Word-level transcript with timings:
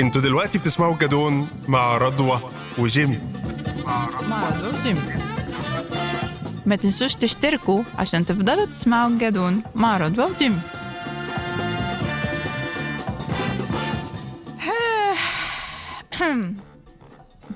أنتوا 0.00 0.20
دلوقتي 0.20 0.58
بتسمعوا 0.58 0.94
الجدون 0.94 1.48
مع 1.68 1.98
رضوى 1.98 2.40
وجيمي. 2.78 3.18
مع 4.28 4.48
رضوى 4.48 4.82
جيمي 4.82 5.00
ما 6.66 6.76
تنسوش 6.76 7.14
تشتركوا 7.14 7.82
عشان 7.98 8.26
تفضلوا 8.26 8.64
تسمعوا 8.64 9.10
الجدون 9.10 9.62
مع 9.74 9.96
رضوى 9.96 10.24
وجيمي. 10.24 10.60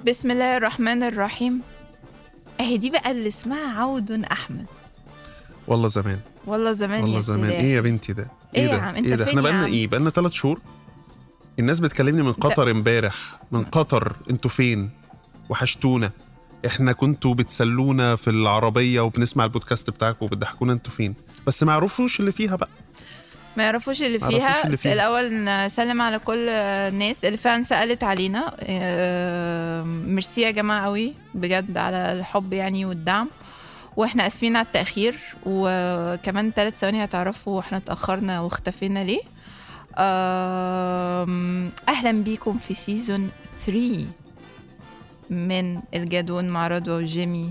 بسم 0.07 0.31
الله 0.31 0.57
الرحمن 0.57 1.03
الرحيم. 1.03 1.61
اهي 2.61 2.77
دي 2.77 2.91
بقى 2.91 3.11
اللي 3.11 3.29
اسمها 3.29 3.81
عود 3.81 4.11
أحمد. 4.11 4.67
والله 5.69 5.89
زمان. 5.89 6.21
والله 6.47 6.73
زمان 6.73 7.03
والله 7.03 7.17
يا 7.17 7.21
زمان. 7.21 7.51
سيدي 7.51 7.63
إيه 7.63 7.75
يا 7.75 7.81
بنتي 7.81 8.13
ده؟ 8.13 8.29
إيه 8.57 8.63
يا 8.63 8.77
ده؟ 8.77 8.83
عم؟ 8.83 8.95
أنت 8.95 9.07
إيه 9.07 9.15
ده؟ 9.15 9.25
إحنا 9.25 9.37
يا 9.37 9.43
بقالنا؟ 9.43 9.67
إيه؟ 9.67 9.87
بقالنا 9.87 10.11
ثلاث 10.11 10.33
شهور. 10.33 10.61
الناس 11.59 11.81
بتكلمني 11.81 12.23
من 12.23 12.33
قطر 12.33 12.71
امبارح 12.71 13.15
من 13.53 13.65
قطر 13.65 14.17
أنتوا 14.31 14.51
فين؟ 14.51 14.91
وحشتونا. 15.49 16.11
إحنا 16.67 16.93
كنتوا 16.93 17.35
بتسلونا 17.35 18.17
في 18.17 18.31
العربية 18.31 19.01
وبنسمع 19.01 19.45
البودكاست 19.45 19.91
بتاعكم 19.91 20.25
وبتضحكونا 20.27 20.73
أنتوا 20.73 20.93
فين؟ 20.93 21.15
بس 21.47 21.63
ما 21.63 21.73
يعرفوش 21.73 22.21
اللي 22.21 22.33
فيها 22.33 22.57
بقى. 22.57 22.69
ما 23.57 23.63
يعرفوش 23.63 24.03
اللي 24.03 24.19
فيها, 24.19 24.65
اللي 24.65 24.77
فيها. 24.77 24.93
الأول 24.93 25.45
نسلم 25.45 26.03
على 26.03 26.19
كل 26.19 26.49
الناس. 26.49 27.25
اللي 27.25 27.37
فعلا 27.37 27.63
سألت 27.63 28.05
علينا. 28.05 28.57
آه، 28.61 29.83
ميرسي 29.83 30.41
يا 30.41 30.51
جماعة 30.51 30.85
قوي 30.85 31.15
بجد 31.35 31.77
على 31.77 32.13
الحب 32.13 32.53
يعني 32.53 32.85
والدعم. 32.85 33.29
وإحنا 33.97 34.27
آسفين 34.27 34.57
على 34.57 34.67
التأخير. 34.67 35.19
وكمان 35.47 36.53
ثلاث 36.57 36.79
ثواني 36.79 37.05
هتعرفوا 37.05 37.61
إحنا 37.61 37.79
اتأخرنا 37.79 38.41
واختفينا 38.41 39.05
ليه. 39.05 39.36
آم، 39.99 41.71
أهلا 41.89 42.13
بيكم 42.13 42.59
في 42.59 42.75
سيزون 42.75 43.31
3 43.67 44.07
من 45.31 45.81
الجدون 45.95 46.49
مع 46.49 46.69
رضوى 46.69 47.03
وجيمي. 47.03 47.51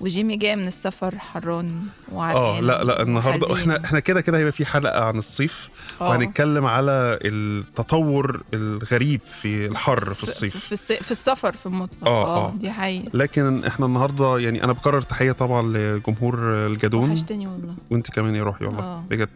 وجيمي 0.00 0.36
جاي 0.36 0.56
من 0.56 0.66
السفر 0.66 1.18
حران 1.18 1.82
وعرقان 2.12 2.44
آه 2.56 2.60
لا 2.60 2.84
لا 2.84 3.02
النهارده. 3.02 3.54
إحنا 3.54 3.84
إحنا 3.84 4.00
كده 4.00 4.20
كده 4.20 4.38
هيبقى 4.38 4.52
في 4.52 4.66
حلقة 4.66 5.04
عن 5.04 5.18
الصيف. 5.18 5.70
آه. 6.00 6.08
وهنتكلم 6.10 6.66
على 6.66 7.18
التطور 7.24 8.42
الغريب 8.54 9.20
في 9.42 9.66
الحر 9.66 10.14
في 10.14 10.22
الصيف. 10.22 10.56
في, 10.56 10.72
الصي... 10.72 10.96
في 10.96 11.10
السفر 11.10 11.52
في 11.52 11.66
المطلق. 11.66 12.08
آه، 12.08 12.24
آه 12.26 12.46
آه. 12.48 12.50
دي 12.56 12.70
حقيقة. 12.70 13.10
لكن 13.14 13.64
إحنا 13.64 13.86
النهارده 13.86 14.38
يعني 14.38 14.64
أنا 14.64 14.72
بكرر 14.72 15.00
تحية 15.02 15.32
طبعا 15.32 15.62
لجمهور 15.62 16.66
الجدون 16.66 17.10
وحشتني 17.10 17.46
والله. 17.46 17.74
وأنت 17.90 18.10
كمان 18.10 18.34
يا 18.34 18.42
روحي 18.42 18.64
والله 18.64 18.82
آه. 18.82 19.04
بجد. 19.10 19.28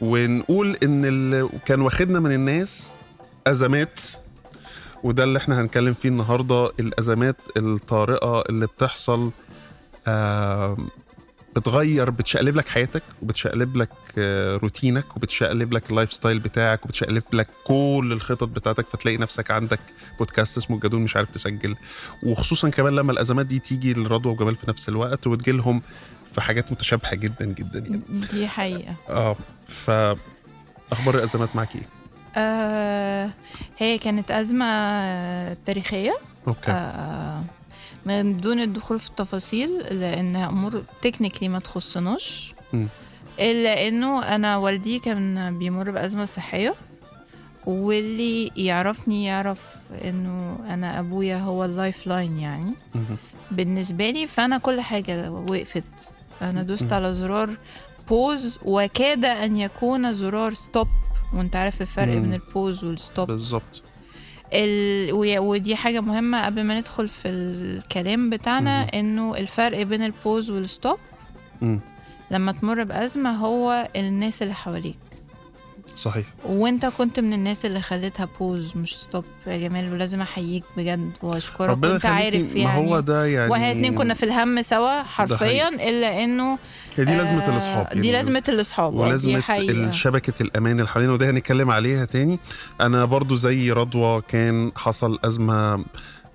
ونقول 0.00 0.76
إن 0.82 1.04
اللي 1.04 1.48
كان 1.66 1.80
واخدنا 1.80 2.20
من 2.20 2.32
الناس 2.32 2.92
أزمات 3.46 4.00
وده 5.02 5.24
اللي 5.24 5.38
إحنا 5.38 5.60
هنتكلم 5.60 5.94
فيه 5.94 6.08
النهارده 6.08 6.72
الأزمات 6.80 7.36
الطارئة 7.56 8.40
اللي 8.48 8.66
بتحصل 8.66 9.30
أم، 10.08 10.88
بتغير 11.56 12.10
بتشقلب 12.10 12.56
لك 12.56 12.68
حياتك 12.68 13.02
وبتشقلب 13.22 13.76
لك 13.76 13.90
آه، 14.18 14.56
روتينك 14.56 15.16
وبتشقلب 15.16 15.72
لك 15.72 15.90
ال 15.90 16.12
lifestyle 16.12 16.38
بتاعك 16.38 16.84
وبتشقلب 16.84 17.22
لك 17.32 17.48
كل 17.64 18.10
الخطط 18.12 18.48
بتاعتك 18.48 18.86
فتلاقي 18.88 19.16
نفسك 19.16 19.50
عندك 19.50 19.80
بودكاست 20.18 20.58
اسمه 20.58 20.76
الجدون 20.76 21.02
مش 21.02 21.16
عارف 21.16 21.30
تسجل. 21.30 21.76
وخصوصا 22.22 22.68
كمان 22.70 22.92
لما 22.96 23.12
الأزمات 23.12 23.46
دي 23.46 23.58
تيجي 23.58 23.92
لرضوى 23.94 24.32
وجمال 24.32 24.56
في 24.56 24.70
نفس 24.70 24.88
الوقت 24.88 25.26
وتجيلهم 25.26 25.82
في 26.34 26.40
حاجات 26.40 26.72
متشابهة 26.72 27.14
جدا 27.14 27.44
جدا 27.44 27.78
يعني. 27.78 28.02
دي 28.30 28.48
حقيقة. 28.48 28.94
آه 29.08 29.36
ف 29.68 29.90
أخبار 30.92 31.14
الأزمات 31.14 31.56
معاك 31.56 31.76
إيه؟ 31.76 31.88
آه 32.36 33.30
هي 33.78 33.98
كانت 33.98 34.30
أزمة 34.30 34.64
تاريخية. 35.54 36.18
أوكي. 36.48 36.70
آه 36.70 37.42
من 38.06 38.36
دون 38.36 38.60
الدخول 38.60 38.98
في 38.98 39.08
التفاصيل 39.08 39.78
لأنها 39.78 40.48
أمور 40.48 40.82
technically 41.02 41.48
ما 41.48 41.58
تخصناش. 41.58 42.54
إلا 43.40 43.88
إنه 43.88 44.22
أنا 44.22 44.56
والدي 44.56 44.98
كان 44.98 45.58
بيمر 45.58 45.90
بأزمة 45.90 46.24
صحية 46.24 46.74
واللي 47.66 48.50
يعرفني 48.56 49.24
يعرف 49.24 49.60
إنه 50.04 50.58
أنا 50.68 51.00
أبويا 51.00 51.38
هو 51.38 51.64
ال 51.64 52.06
lifeline 52.06 52.38
يعني. 52.38 52.74
بالنسبة 53.50 54.10
لي 54.10 54.26
فأنا 54.26 54.58
كل 54.58 54.80
حاجة 54.80 55.30
وقفت 55.30 56.12
أنا 56.42 56.62
دوست. 56.62 56.92
على 56.92 57.14
زرار 57.14 57.50
pause 58.08 58.58
وكاد 58.64 59.24
أن 59.24 59.56
يكون 59.56 60.12
زرار 60.12 60.54
stop 60.54 60.88
وأنت 61.34 61.56
عارف 61.56 61.82
الفرق. 61.82 62.14
بين 62.14 62.34
ال 62.34 62.42
pause 62.42 62.84
وال 62.84 62.98
stop 62.98 63.26
بالظبط 63.26 63.82
ال... 64.52 65.12
ودي 65.38 65.76
حاجة 65.76 66.00
مهمة 66.00 66.44
قبل 66.46 66.64
ما 66.64 66.78
ندخل 66.80 67.08
في 67.08 67.28
الكلام 67.28 68.30
بتاعنا 68.30 68.80
مهم. 68.80 68.88
إنه 68.94 69.36
الفرق 69.36 69.82
بين 69.82 70.02
ال 70.02 70.10
pause 70.10 70.50
وال 70.50 70.66
stop 70.66 70.98
مم. 71.62 71.80
لما 72.30 72.52
تمر 72.52 72.84
بأزمة 72.84 73.30
هو 73.30 73.88
الناس 73.96 74.42
اللي 74.42 74.54
حواليك 74.54 74.98
صحيح. 75.96 76.26
وانت 76.44 76.86
كنت 76.86 77.20
من 77.20 77.32
الناس 77.32 77.66
اللي 77.66 77.80
خليتها 77.80 78.28
pause 78.40 78.76
مش 78.76 78.96
stop 78.96 79.24
يا 79.46 79.56
جمال 79.58 79.92
ولازم 79.92 80.20
أحييك 80.20 80.64
بجد 80.76 81.10
وأشكرك. 81.22 81.68
ربنا 81.70 81.92
وأنت 81.92 82.06
عارف 82.06 82.54
ما 82.54 82.60
يعني 82.60 82.90
هو 82.90 83.00
ده 83.00 83.26
يعني 83.26 83.50
وإحنا 83.50 83.70
اتنين 83.70 83.94
كنا 83.94 84.14
في 84.14 84.22
الهم 84.22 84.62
سوا 84.62 85.02
حرفيا. 85.02 85.68
إلا 85.68 86.24
إنه 86.24 86.58
هي 86.96 87.04
دي 87.04 87.16
لازمة 87.16 87.44
آه، 87.44 87.50
الأصحاب 87.50 87.88
دي 88.00 88.12
لازمة 88.12 88.42
الأصحاب 88.48 88.96
آه، 88.96 89.00
ولازمة 89.00 89.90
شبكه 89.90 90.42
الأمان 90.42 90.76
اللي 90.80 90.88
حوالينا 90.88 91.12
وده 91.12 91.30
هنتكلم 91.30 91.70
عليها 91.70 92.04
تاني. 92.04 92.38
أنا 92.80 93.04
برضو 93.04 93.34
زي 93.34 93.70
رضوى 93.72 94.22
كان 94.28 94.72
حصل 94.76 95.18
أزمة 95.24 95.84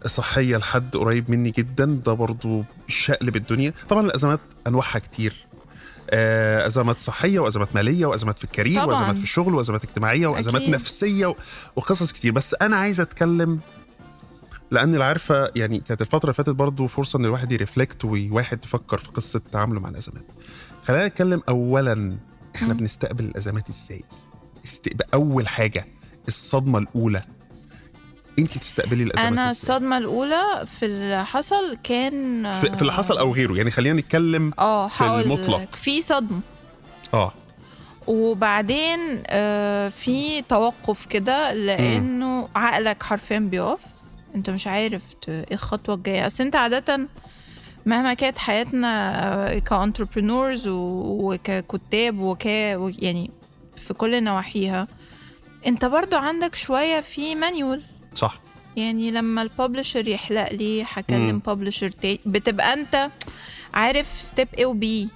صحية 0.05 0.57
لحد 0.57 0.95
قريب 0.95 1.31
مني 1.31 1.51
جدا 1.51 1.85
ده 2.05 2.13
برضو 2.13 2.63
شقلب 2.87 3.35
الدنيا. 3.35 3.73
طبعا 3.89 4.05
الأزمات 4.05 4.39
أنواعها 4.67 4.99
كتير. 4.99 5.33
أزمات 6.13 6.99
صحية 6.99 7.39
وأزمات 7.39 7.75
مالية 7.75 8.05
وأزمات 8.05 8.37
في 8.37 8.43
الكارير 8.43 8.81
طبعاً. 8.81 8.85
وأزمات 8.95 9.17
في 9.17 9.23
الشغل 9.23 9.55
وأزمات 9.55 9.83
اجتماعية 9.83 10.27
وأزمات 10.27 10.61
أكيد. 10.61 10.73
نفسية 10.75 11.35
وقصص 11.75 12.11
كتير 12.11 12.31
بس 12.31 12.55
أنا 12.61 12.75
عايز 12.75 13.01
أتكلم 13.01 13.59
لأن 14.71 14.93
اللي 14.93 15.05
عارفة 15.05 15.51
يعني 15.55 15.79
كانت 15.79 16.01
الفترة 16.01 16.23
اللي 16.23 16.33
فاتت 16.33 16.49
برضو 16.49 16.87
فرصة 16.87 17.19
إن 17.19 17.25
الواحد 17.25 17.51
يرفلكت 17.51 18.05
وواحد 18.05 18.65
يفكر 18.65 18.97
في 18.97 19.07
قصة 19.09 19.41
تعامله 19.51 19.79
مع 19.79 19.89
الأزمات 19.89 20.23
خلينا 20.83 21.07
نتكلم 21.07 21.41
اولا 21.49 22.17
إحنا 22.55 22.67
مم. 22.73 22.77
بنستقبل 22.79 23.23
الأزمات 23.25 23.69
إزاي 23.69 24.03
استقبال 24.65 25.13
اول 25.13 25.47
حاجة 25.47 25.87
الصدمة 26.27 26.79
الأولى 26.79 27.21
انت 28.39 28.57
بتستقبلي 28.57 29.03
الأزمات 29.03 29.31
أنا 29.31 29.51
الصدمة 29.51 29.97
الأولى 29.97 30.63
في 30.65 30.85
اللي 30.85 31.25
حصل 31.25 31.77
كان 31.83 32.43
في, 32.61 32.75
في 32.75 32.81
اللي 32.81 32.93
حصل 32.93 33.17
أو 33.17 33.33
غيره. 33.33 33.53
يعني 33.55 33.71
خلينا 33.71 33.99
نتكلم 34.01 34.51
آه 34.59 34.87
في 34.87 35.03
المطلق. 35.03 35.75
في 35.75 36.01
صدمة. 36.01 36.39
آه. 37.13 37.33
وبعدين 38.07 38.99
آه 39.27 39.89
في 39.89 40.41
توقف 40.41 41.05
كده 41.05 41.53
لأنه 41.53 42.49
عقلك 42.55 43.03
حرفيا 43.03 43.39
بيقف. 43.39 43.81
أنت 44.35 44.49
مش 44.49 44.67
عارف 44.67 45.03
إيه 45.27 45.45
الخطوة 45.51 45.95
الجاية. 45.95 46.27
أصل 46.27 46.43
أنت 46.43 46.55
عادة 46.55 46.99
مهما 47.85 48.13
كانت 48.13 48.37
حياتنا 48.37 49.59
كأنتربرينورز 49.59 50.67
وككتاب 50.67 52.19
وك 52.19 52.45
يعني 52.45 53.31
في 53.75 53.93
كل 53.93 54.23
نواحيها 54.23 54.87
أنت 55.67 55.85
برضو 55.85 56.15
عندك 56.15 56.55
شوية 56.55 56.99
في 56.99 57.35
مانيول. 57.35 57.81
صح. 58.19 58.39
يعني 58.77 59.11
لما 59.11 59.41
ال 59.41 59.48
publisher 59.48 60.07
يحلق 60.07 60.53
لي 60.53 60.83
هكلم. 60.93 61.41
publisher 61.47 61.89
تاني. 61.89 62.19
بتبقى 62.25 62.73
أنت 62.73 63.09
عارف 63.73 64.07
step 64.21 64.47
A 64.57 64.63
و 64.63 64.86
B 64.86 65.09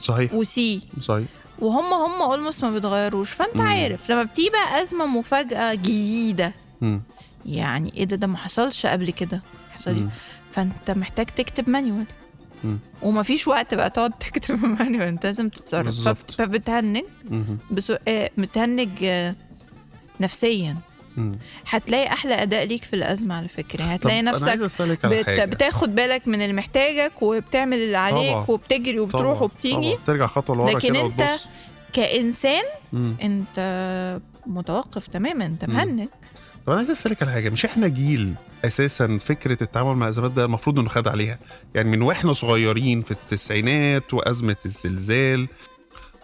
صحيح. 0.00 0.34
و 0.34 0.57
C 0.57 0.80
صحيح. 1.00 1.26
وهم 1.58 1.92
هم 1.92 2.22
almost 2.22 2.64
ما 2.64 2.70
بيتغيروش. 2.70 3.30
فأنت 3.32 3.56
مم. 3.56 3.62
عارف 3.62 4.10
لما 4.10 4.22
بتيجي 4.22 4.50
بقى 4.50 4.82
أزمة 4.82 5.06
مفاجأة 5.06 5.74
جديدة. 5.74 6.54
مم. 6.80 7.02
يعني 7.46 7.92
إيه 7.96 8.04
ده؟ 8.04 8.16
ده 8.16 8.26
ما 8.26 8.36
حصلش 8.36 8.86
قبل 8.86 9.10
كده. 9.10 9.42
حصل 9.72 9.94
مم. 9.94 10.10
فأنت 10.50 10.90
محتاج 10.90 11.26
تكتب 11.26 11.70
manual 11.70 12.06
مم. 12.64 12.78
ومفيش 13.02 13.48
وقت 13.48 13.74
بقى 13.74 13.90
تقعد 13.90 14.10
تكتب 14.12 14.64
manual 14.78 15.06
أنت 15.08 15.26
لازم 15.26 15.48
تتصرف. 15.48 16.08
فبتهنج. 16.38 17.02
بسو... 17.70 17.96
آه، 18.08 18.30
متهنج 18.38 18.88
آه، 19.04 19.34
نفسيا. 20.20 20.76
مم. 21.16 21.38
هتلاقي 21.66 22.06
أحلى 22.12 22.34
أداء 22.42 22.66
ليك 22.66 22.84
في 22.84 22.96
الأزمة 22.96 23.34
على 23.34 23.48
فكرة 23.48 23.84
هتلاقي 23.84 24.22
نفسك 24.22 24.58
بت... 25.06 25.30
بتاخد 25.30 25.94
بالك 25.94 26.28
من 26.28 26.42
اللي 26.42 26.52
محتاجك 26.52 27.22
وبتعمل 27.22 27.76
اللي 27.76 27.96
عليك 27.98 28.32
طبعا. 28.32 28.44
وبتجري 28.48 28.98
وبتروح 29.00 29.22
طبعا، 29.36 29.42
وبتيجي 29.42 29.92
طبعا. 29.92 30.04
ترجع 30.06 30.26
خطوة 30.26 30.56
لورا 30.56 30.70
لكن 30.70 30.88
كده 30.88 31.00
أنت 31.06 31.20
وتبص 31.20 31.46
كإنسان 31.92 32.62
مم. 32.92 33.16
أنت 33.22 34.20
متوقف 34.46 35.06
تماما 35.06 35.46
أنت. 35.46 35.64
مهنج 35.64 36.08
طب 36.66 36.68
أنا 36.68 36.76
عايز 36.76 36.90
أسألك 36.90 37.22
على 37.22 37.32
حاجة 37.32 37.48
مش 37.50 37.64
إحنا 37.64 37.88
جيل 37.88 38.34
أساسا 38.64 39.18
فكرة 39.24 39.62
التعامل 39.62 39.94
مع 39.94 40.06
الأزمات 40.06 40.30
ده 40.30 40.44
المفروض 40.44 40.78
إنه 40.78 40.88
خد 40.88 41.08
عليها 41.08 41.38
يعني 41.74 41.88
من 41.90 42.02
وإحنا 42.02 42.32
صغيرين 42.32 43.02
في 43.02 43.10
التسعينات 43.10 44.14
وأزمة 44.14 44.56
الزلزال 44.66 45.48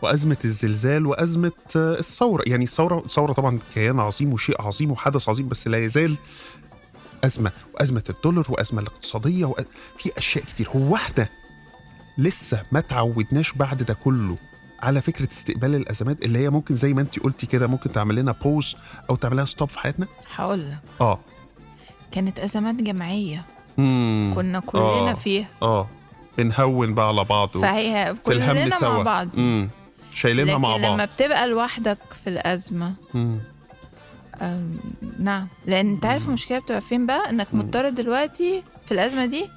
وأزمة 0.03 0.37
الزلزال 0.45 1.07
وأزمة 1.07 1.53
آه، 1.77 1.99
الثورة. 1.99 2.43
يعني 2.47 2.65
الثورة 2.65 2.99
الثورة 3.05 3.33
طبعا 3.33 3.59
كيان 3.75 4.01
عظيم 4.01 4.33
وشيء 4.33 4.63
عظيم 4.63 4.91
وحدث 4.91 5.29
عظيم 5.29 5.49
بس 5.49 5.69
لا 5.69 5.85
يزال 5.85 6.17
أزمة 7.25 7.53
وأزمة 7.75 8.03
الدولار 8.11 8.45
وأزمة 8.49 8.81
الاقتصادية 8.83 9.45
وأ... 9.45 9.61
في 9.99 10.11
أشياء 10.19 10.45
كتير. 10.45 10.69
هو 10.77 10.95
إحنا 10.97 11.29
لسه 12.19 12.63
ما 12.73 12.81
تعودناش 12.81 13.53
بعد 13.53 13.83
ده 13.83 13.95
كله 13.95 14.37
على 14.83 15.03
فكرة 15.03 15.29
استقبال 15.33 15.75
الأزمات 15.75 16.25
اللي 16.25 16.39
هي 16.39 16.51
ممكن 16.51 16.77
زي 16.77 16.95
ما 16.95 17.01
انت 17.01 17.19
قلتي 17.19 17.47
كده 17.47 17.67
ممكن 17.67 17.91
تعمل 17.93 18.15
لنا 18.17 18.33
pause 18.33 18.77
أو 19.11 19.17
تعمل 19.17 19.37
لنا 19.37 19.45
stop 19.45 19.69
في 19.69 19.79
حياتنا؟ 19.79 20.07
هقول 20.35 20.71
لك. 20.71 20.79
آه. 21.01 21.19
كانت 22.11 22.39
أزمات 22.39 22.75
جماعية. 22.75 23.45
مم. 23.79 24.33
كنا 24.35 24.61
كلنا 24.61 25.11
آه. 25.11 25.15
فيها. 25.15 25.49
آه. 25.63 25.89
بنهون 26.39 26.95
بقى 26.95 27.09
على 27.09 27.25
بعض 27.25 27.57
و- 27.57 27.61
فهي 27.61 28.15
كلنا 28.25 28.69
مع 28.83 29.03
بعض. 29.03 29.39
مم. 29.39 29.69
شايلينها 30.17 30.59
مع 30.59 30.77
لما 30.77 30.97
بعض. 30.97 31.09
بتبقى 31.09 31.49
لوحدك 31.49 31.99
في 32.25 32.31
الأزمة 32.31 32.95
مم. 33.15 33.39
نعم. 35.19 35.49
لأن 35.67 35.91
أنت 35.93 36.05
عارف 36.07 36.29
المشكلة 36.29 36.59
بتبقى 36.59 36.81
فين 36.81 37.07
بقى؟ 37.07 37.31
إنك 37.31 37.47
مضطر 37.53 37.89
دلوقتي 37.89 38.63
في 38.87 38.93
الأزمة 38.93 39.27
دي 39.27 39.49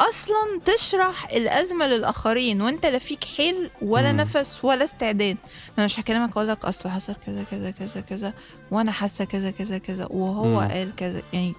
أصلا 0.00 0.60
تشرح 0.64 1.28
الأزمة 1.32 1.86
للآخرين 1.86 2.62
وأنت 2.62 2.86
لا 2.86 2.98
فيك 2.98 3.24
حيل 3.24 3.70
ولا 3.82 4.12
مم. 4.12 4.20
نفس 4.20 4.64
ولا 4.64 4.84
استعداد. 4.84 5.36
أنا 5.78 5.86
مش 5.86 6.00
هكلمك 6.00 6.30
أقول 6.30 6.48
لك 6.48 6.64
اصله 6.64 6.92
حصل 6.92 7.14
كذا 7.26 7.44
كذا 7.50 7.70
كذا 7.70 8.00
كذا 8.00 8.32
وأنا 8.70 8.92
حاسة 8.92 9.24
كذا 9.24 9.50
كذا 9.50 9.78
كذا 9.78 10.06
وهو 10.10 10.44
مم. 10.60 10.68
قال 10.68 10.96
كذا. 10.96 11.22
يعني 11.32 11.54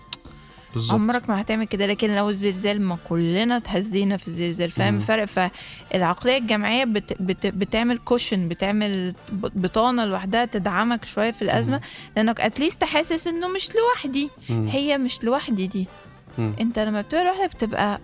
بالظبط 0.74 0.94
عمرك 0.94 1.30
ما 1.30 1.42
هتعمل 1.42 1.66
كده 1.66 1.86
لكن 1.86 2.16
لو 2.16 2.30
الزلزال 2.30 2.82
ما 2.82 2.98
كلنا 3.10 3.58
اتهزينا 3.58 4.18
في 4.18 4.28
الزلزال 4.28 4.72
فاهم 4.72 4.94
مم. 4.94 5.00
الفرق؟ 5.00 5.26
فالعقلية 5.26 6.38
الجماعية 6.38 6.84
بت 6.84 7.22
بت 7.22 7.48
بتعمل 7.48 7.98
cushion 7.98 8.48
بتعمل 8.48 9.16
بطانة 9.32 10.06
لوحدها 10.06 10.46
تدعمك 10.46 11.06
شوية 11.06 11.32
في 11.32 11.42
الأزمة 11.42 11.82
لأنك 12.16 12.42
at 12.42 12.54
least 12.54 12.84
حاسس 12.84 13.28
إنه 13.28 13.48
مش 13.48 13.70
لوحدي. 13.76 14.30
مم. 14.50 14.68
هي 14.68 14.98
مش 14.98 15.24
لوحدي 15.24 15.68
دي. 15.68 15.88
مم. 16.38 16.54
أنت 16.62 16.80
لما 16.80 17.02
بتبقى 17.02 17.26
لوحدك 17.26 17.56
بتبقى 17.56 18.02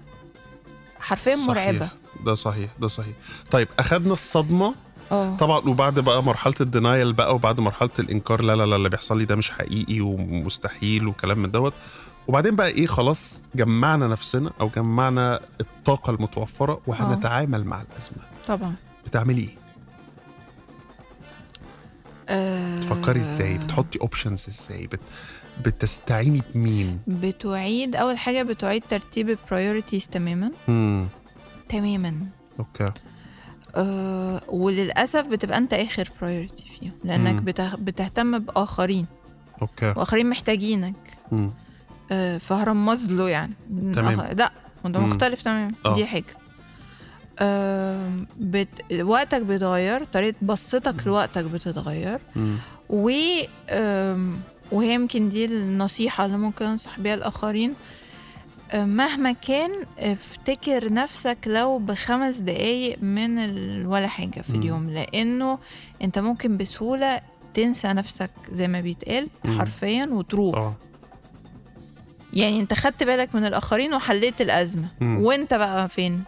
حرفيا 1.00 1.36
صحيح. 1.36 1.48
مرعبة. 1.48 1.90
ده 2.26 2.34
صحيح 2.34 2.72
ده 2.80 2.88
صحيح. 2.88 3.16
طيب 3.52 3.68
أخدنا 3.80 4.14
الصدمة. 4.14 4.76
آه. 5.12 5.36
طبعا 5.38 5.58
وبعد 5.60 6.00
بقى 6.00 6.24
مرحلة 6.24 6.54
ال 6.62 6.69
denial 6.69 7.14
بقى 7.14 7.36
وبعد 7.36 7.60
مرحلة 7.60 7.90
الإنكار 8.00 8.42
لا 8.42 8.56
لا 8.56 8.66
لا 8.66 8.76
اللي 8.76 8.90
بيحصل 8.90 9.18
لي 9.18 9.26
ده 9.26 9.36
مش 9.36 9.50
حقيقي 9.52 10.02
ومستحيل 10.02 11.08
وكلام 11.08 11.40
من 11.40 11.52
دوت. 11.52 11.74
وبعدين 12.28 12.56
بقى 12.56 12.68
إيه 12.68 12.88
خلاص 12.88 13.44
جمعنا 13.56 14.08
نفسنا 14.08 14.52
أو 14.62 14.70
جمعنا 14.76 15.40
الطاقة 15.62 16.12
المتوفرة 16.12 16.82
وهنتعامل 16.88 17.64
مع 17.66 17.82
الأزمة. 17.82 18.24
طبعا. 18.48 18.76
بتعملي 19.06 19.42
إيه؟ 19.42 19.56
أه. 22.30 22.78
بتفكري 22.80 23.20
إزاي؟ 23.20 23.58
بتحطي 23.58 24.00
options 24.02 24.46
إزاي؟ 24.50 24.88
بت... 24.88 25.00
بتستعيني 25.66 26.42
بمين؟ 26.56 27.00
بتعيد 27.08 27.96
أول 27.96 28.18
حاجة 28.18 28.44
بتعيد 28.44 28.84
ترتيب 28.90 29.30
ال 29.30 29.37
priorities 29.37 30.08
تماما. 30.08 30.52
امم 30.70 31.08
تماما. 31.70 32.16
okay. 32.60 32.92
أه 33.76 34.42
وللأسف 34.48 35.28
بتبقى 35.28 35.58
أنت 35.58 35.74
آخر 35.74 36.12
priority 36.22 36.66
فيهم 36.70 36.92
لأنك 37.04 37.34
مم. 37.34 37.40
بته- 37.46 37.76
بتهتم 37.76 38.40
بآخرين. 38.40 39.06
أوكي. 39.62 39.90
وآخرين 39.98 40.30
محتاجينك. 40.30 41.18
مم. 41.32 41.52
أه 42.12 42.38
فهرمز 42.38 43.12
له 43.12 43.30
يعني 43.30 43.54
تمام. 43.94 44.20
أخ- 44.22 44.34
لا 44.38 44.52
مم. 44.86 44.92
مختلف 45.06 45.42
تماما 45.42 45.72
آه. 45.86 45.94
دي 45.94 46.06
حاجة 46.06 46.26
أه 47.40 48.12
بت... 48.40 48.94
وقتك 49.02 49.42
بيتغير 49.42 50.04
طريقة 50.04 50.36
بصتك 50.42 51.08
لوقتك 51.08 51.44
بتتغير 51.46 52.20
مم. 52.36 52.56
و 52.90 53.12
أم، 53.70 54.40
وهي 54.72 54.94
يمكن 54.94 55.30
دي 55.30 55.46
النصيحة 55.46 56.26
اللي 56.26 56.38
ممكن 56.38 56.66
أنصح 56.66 57.00
بيها 57.00 57.14
الآخرين 57.14 57.74
أم، 58.74 58.90
مهما 58.90 59.32
كان 59.32 59.72
افتكر 60.00 60.94
نفسك 60.94 61.38
لو 61.46 61.78
بخمس 61.80 62.38
دقايق 62.38 63.04
من 63.04 63.38
ال... 63.40 63.88
ولا 63.88 64.08
حاجة 64.08 64.42
في 64.42 64.54
مم. 64.54 64.60
اليوم 64.62 64.90
لأنه 64.90 65.60
أنت 66.02 66.20
ممكن 66.20 66.58
بسهولة 66.58 67.22
تنسى 67.54 67.88
نفسك 67.88 68.32
زي 68.52 68.68
ما 68.68 68.82
بيتقال. 68.82 69.28
حرفيا 69.58 70.06
وتروح 70.12 70.56
آه 70.58 70.76
يعني 72.38 72.60
أنت 72.60 72.74
خدت 72.74 73.04
بالك 73.04 73.36
من 73.36 73.46
الآخرين 73.46 73.94
وحليت 73.94 74.42
الأزمة 74.42 74.88
مم. 75.02 75.18
وأنت 75.24 75.54
بقى 75.54 75.90
فين؟ 75.90 76.24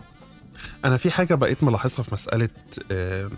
أنا 0.85 0.97
في 0.97 1.11
حاجة 1.11 1.35
بقيت 1.35 1.63
ملاحظها 1.63 2.03
في 2.03 2.13
مسألة 2.13 2.49
آه، 2.91 3.29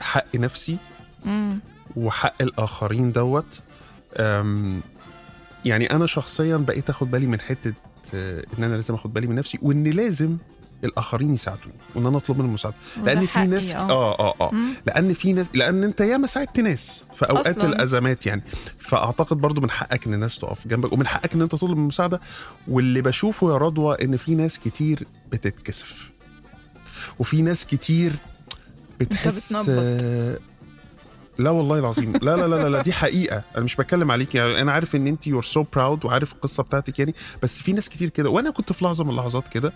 حق 0.00 0.36
نفسي 0.36 0.76
مم. 1.24 1.60
وحق 1.96 2.42
الآخرين 2.42 3.12
دوت 3.12 3.60
يعني 5.64 5.90
أنا 5.90 6.06
شخصيا 6.06 6.56
بقيت 6.56 6.90
أخد 6.90 7.10
بالي 7.10 7.26
من 7.26 7.40
حتة 7.40 7.72
آه، 8.14 8.44
إن 8.58 8.64
أنا 8.64 8.74
لازم 8.74 8.94
أخد 8.94 9.12
بالي 9.12 9.26
من 9.26 9.34
نفسي 9.34 9.58
وإن 9.62 9.82
لازم 9.84 10.36
الآخرين 10.84 11.34
يساعدوني 11.34 11.74
وإن 11.94 12.06
أنا 12.06 12.16
أطلب 12.16 12.36
منهم 12.36 12.48
المساعده 12.48 12.76
وده 13.00 13.12
لأن 13.14 13.26
في 13.26 13.46
ناس 13.46 13.70
آه. 13.76 13.90
آه 13.90 14.18
آه 14.20 14.34
آه 14.40 14.50
مم. 14.54 14.68
لأن 14.86 15.12
في 15.14 15.32
ناس 15.32 15.50
لأن 15.54 15.84
أنت 15.84 16.00
ياما 16.00 16.26
ساعدت 16.26 16.60
ناس 16.60 17.02
في 17.14 17.30
أوقات 17.30 17.58
أصلاً. 17.58 17.70
الأزمات 17.70 18.26
يعني 18.26 18.42
فأعتقد 18.78 19.36
برضو 19.36 19.60
من 19.60 19.70
حقك 19.70 20.06
إن 20.06 20.14
الناس 20.14 20.38
تقف 20.38 20.68
جنبك 20.68 20.92
ومن 20.92 21.06
حقك 21.06 21.34
إن 21.34 21.42
أنت 21.42 21.52
تطلب 21.52 21.70
المساعدة 21.70 22.20
واللي 22.68 23.02
بشوفه 23.02 23.52
يا 23.52 23.56
رضوى 23.56 23.96
إن 24.04 24.16
في 24.16 24.34
ناس 24.34 24.58
كتير 24.58 25.06
بتتكسف 25.32 26.10
وفي 27.18 27.42
ناس 27.42 27.66
كتير 27.66 28.12
بتحس 29.00 29.52
بتنبط. 29.52 30.40
لا 31.38 31.50
والله 31.50 31.78
العظيم. 31.78 32.12
لا 32.12 32.36
لا 32.36 32.46
لا 32.46 32.68
لا, 32.68 32.82
دي 32.82 32.92
حقيقة. 32.92 33.42
أنا 33.56 33.64
مش 33.64 33.76
بتكلم 33.76 34.10
عليك. 34.10 34.34
يعني 34.34 34.60
أنا 34.60 34.72
عارف 34.72 34.96
إن 34.96 35.06
انت 35.06 35.26
you're 35.26 35.42
so 35.42 35.64
proud 35.74 36.04
وعارف 36.04 36.32
القصة 36.32 36.62
بتاعتك 36.62 36.98
يعني 36.98 37.14
بس 37.42 37.62
في 37.62 37.72
ناس 37.72 37.88
كتير 37.88 38.08
كده. 38.08 38.30
وأنا 38.30 38.50
كنت 38.50 38.72
في 38.72 38.84
لحظة 38.84 39.04
من 39.04 39.10
اللحظات 39.10 39.48
كده. 39.48 39.72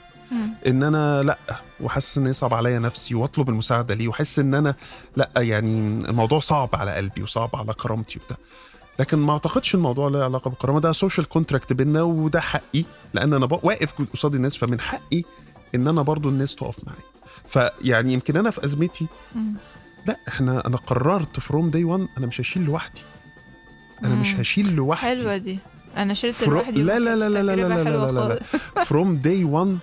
إن 0.66 0.82
أنا 0.82 1.22
لأ 1.22 1.38
وحاسس 1.80 2.18
إن 2.18 2.26
يصعب 2.26 2.54
عليا 2.54 2.78
نفسي 2.78 3.14
وأطلب 3.14 3.48
المساعدة 3.48 3.94
ليه 3.94 4.08
وحاسس 4.08 4.38
إن 4.38 4.54
أنا 4.54 4.74
لأ 5.16 5.30
يعني 5.36 5.78
الموضوع 6.08 6.40
صعب 6.40 6.68
على 6.74 6.94
قلبي 6.94 7.22
وصعب 7.22 7.56
على 7.56 7.74
كرامتي 7.74 8.18
وبتاع. 8.18 8.36
لكن 8.98 9.18
ما 9.18 9.32
أعتقدش 9.32 9.74
الموضوع 9.74 10.08
له 10.08 10.24
علاقة 10.24 10.48
بالكرامة. 10.48 10.80
ده 10.80 10.92
social 10.92 11.28
contract 11.28 11.72
بينا 11.72 12.02
وده 12.02 12.40
حقي 12.40 12.84
لأن 13.14 13.34
أنا 13.34 13.48
واقف 13.62 13.94
قصاد 14.14 14.34
الناس 14.34 14.56
فمن 14.56 14.80
حقي 14.80 15.22
إن 15.74 15.88
أنا 15.88 16.02
برضو 16.02 16.28
الناس 16.28 16.54
تقف 16.54 16.76
معايا. 16.86 17.00
فيعني 17.46 18.12
يمكن 18.12 18.36
أنا 18.36 18.50
في 18.50 18.64
أزمتي. 18.64 19.06
لا 20.06 20.19
إحنا 20.29 20.67
أنا 20.67 20.76
قررت 20.76 21.41
from 21.40 21.70
day 21.70 21.84
1 21.85 22.08
أنا 22.19 22.26
مش 22.26 22.41
هشيل 22.41 22.62
لوحدي. 22.64 23.00
أنا 24.04 24.14
مش 24.14 24.35
مم. 24.35 24.40
هشيل 24.40 24.73
لوحدي. 24.76 25.21
حلوة 25.21 25.37
دي. 25.37 25.59
أنا 25.97 26.14
شلت 26.14 26.35
فرو- 26.35 26.50
لوحدي 26.52 26.83
لا- 26.83 26.99
لا- 26.99 27.16
لا- 27.16 27.28
لا- 27.28 27.42
لا- 27.42 27.57
لا- 27.57 27.69
لا- 27.69 27.85
حلوة 27.85 28.11
لا- 28.11 28.12
لا. 28.12 28.21
خالص. 28.21 28.88
from 28.88 29.16
day 29.16 29.44
1 29.45 29.78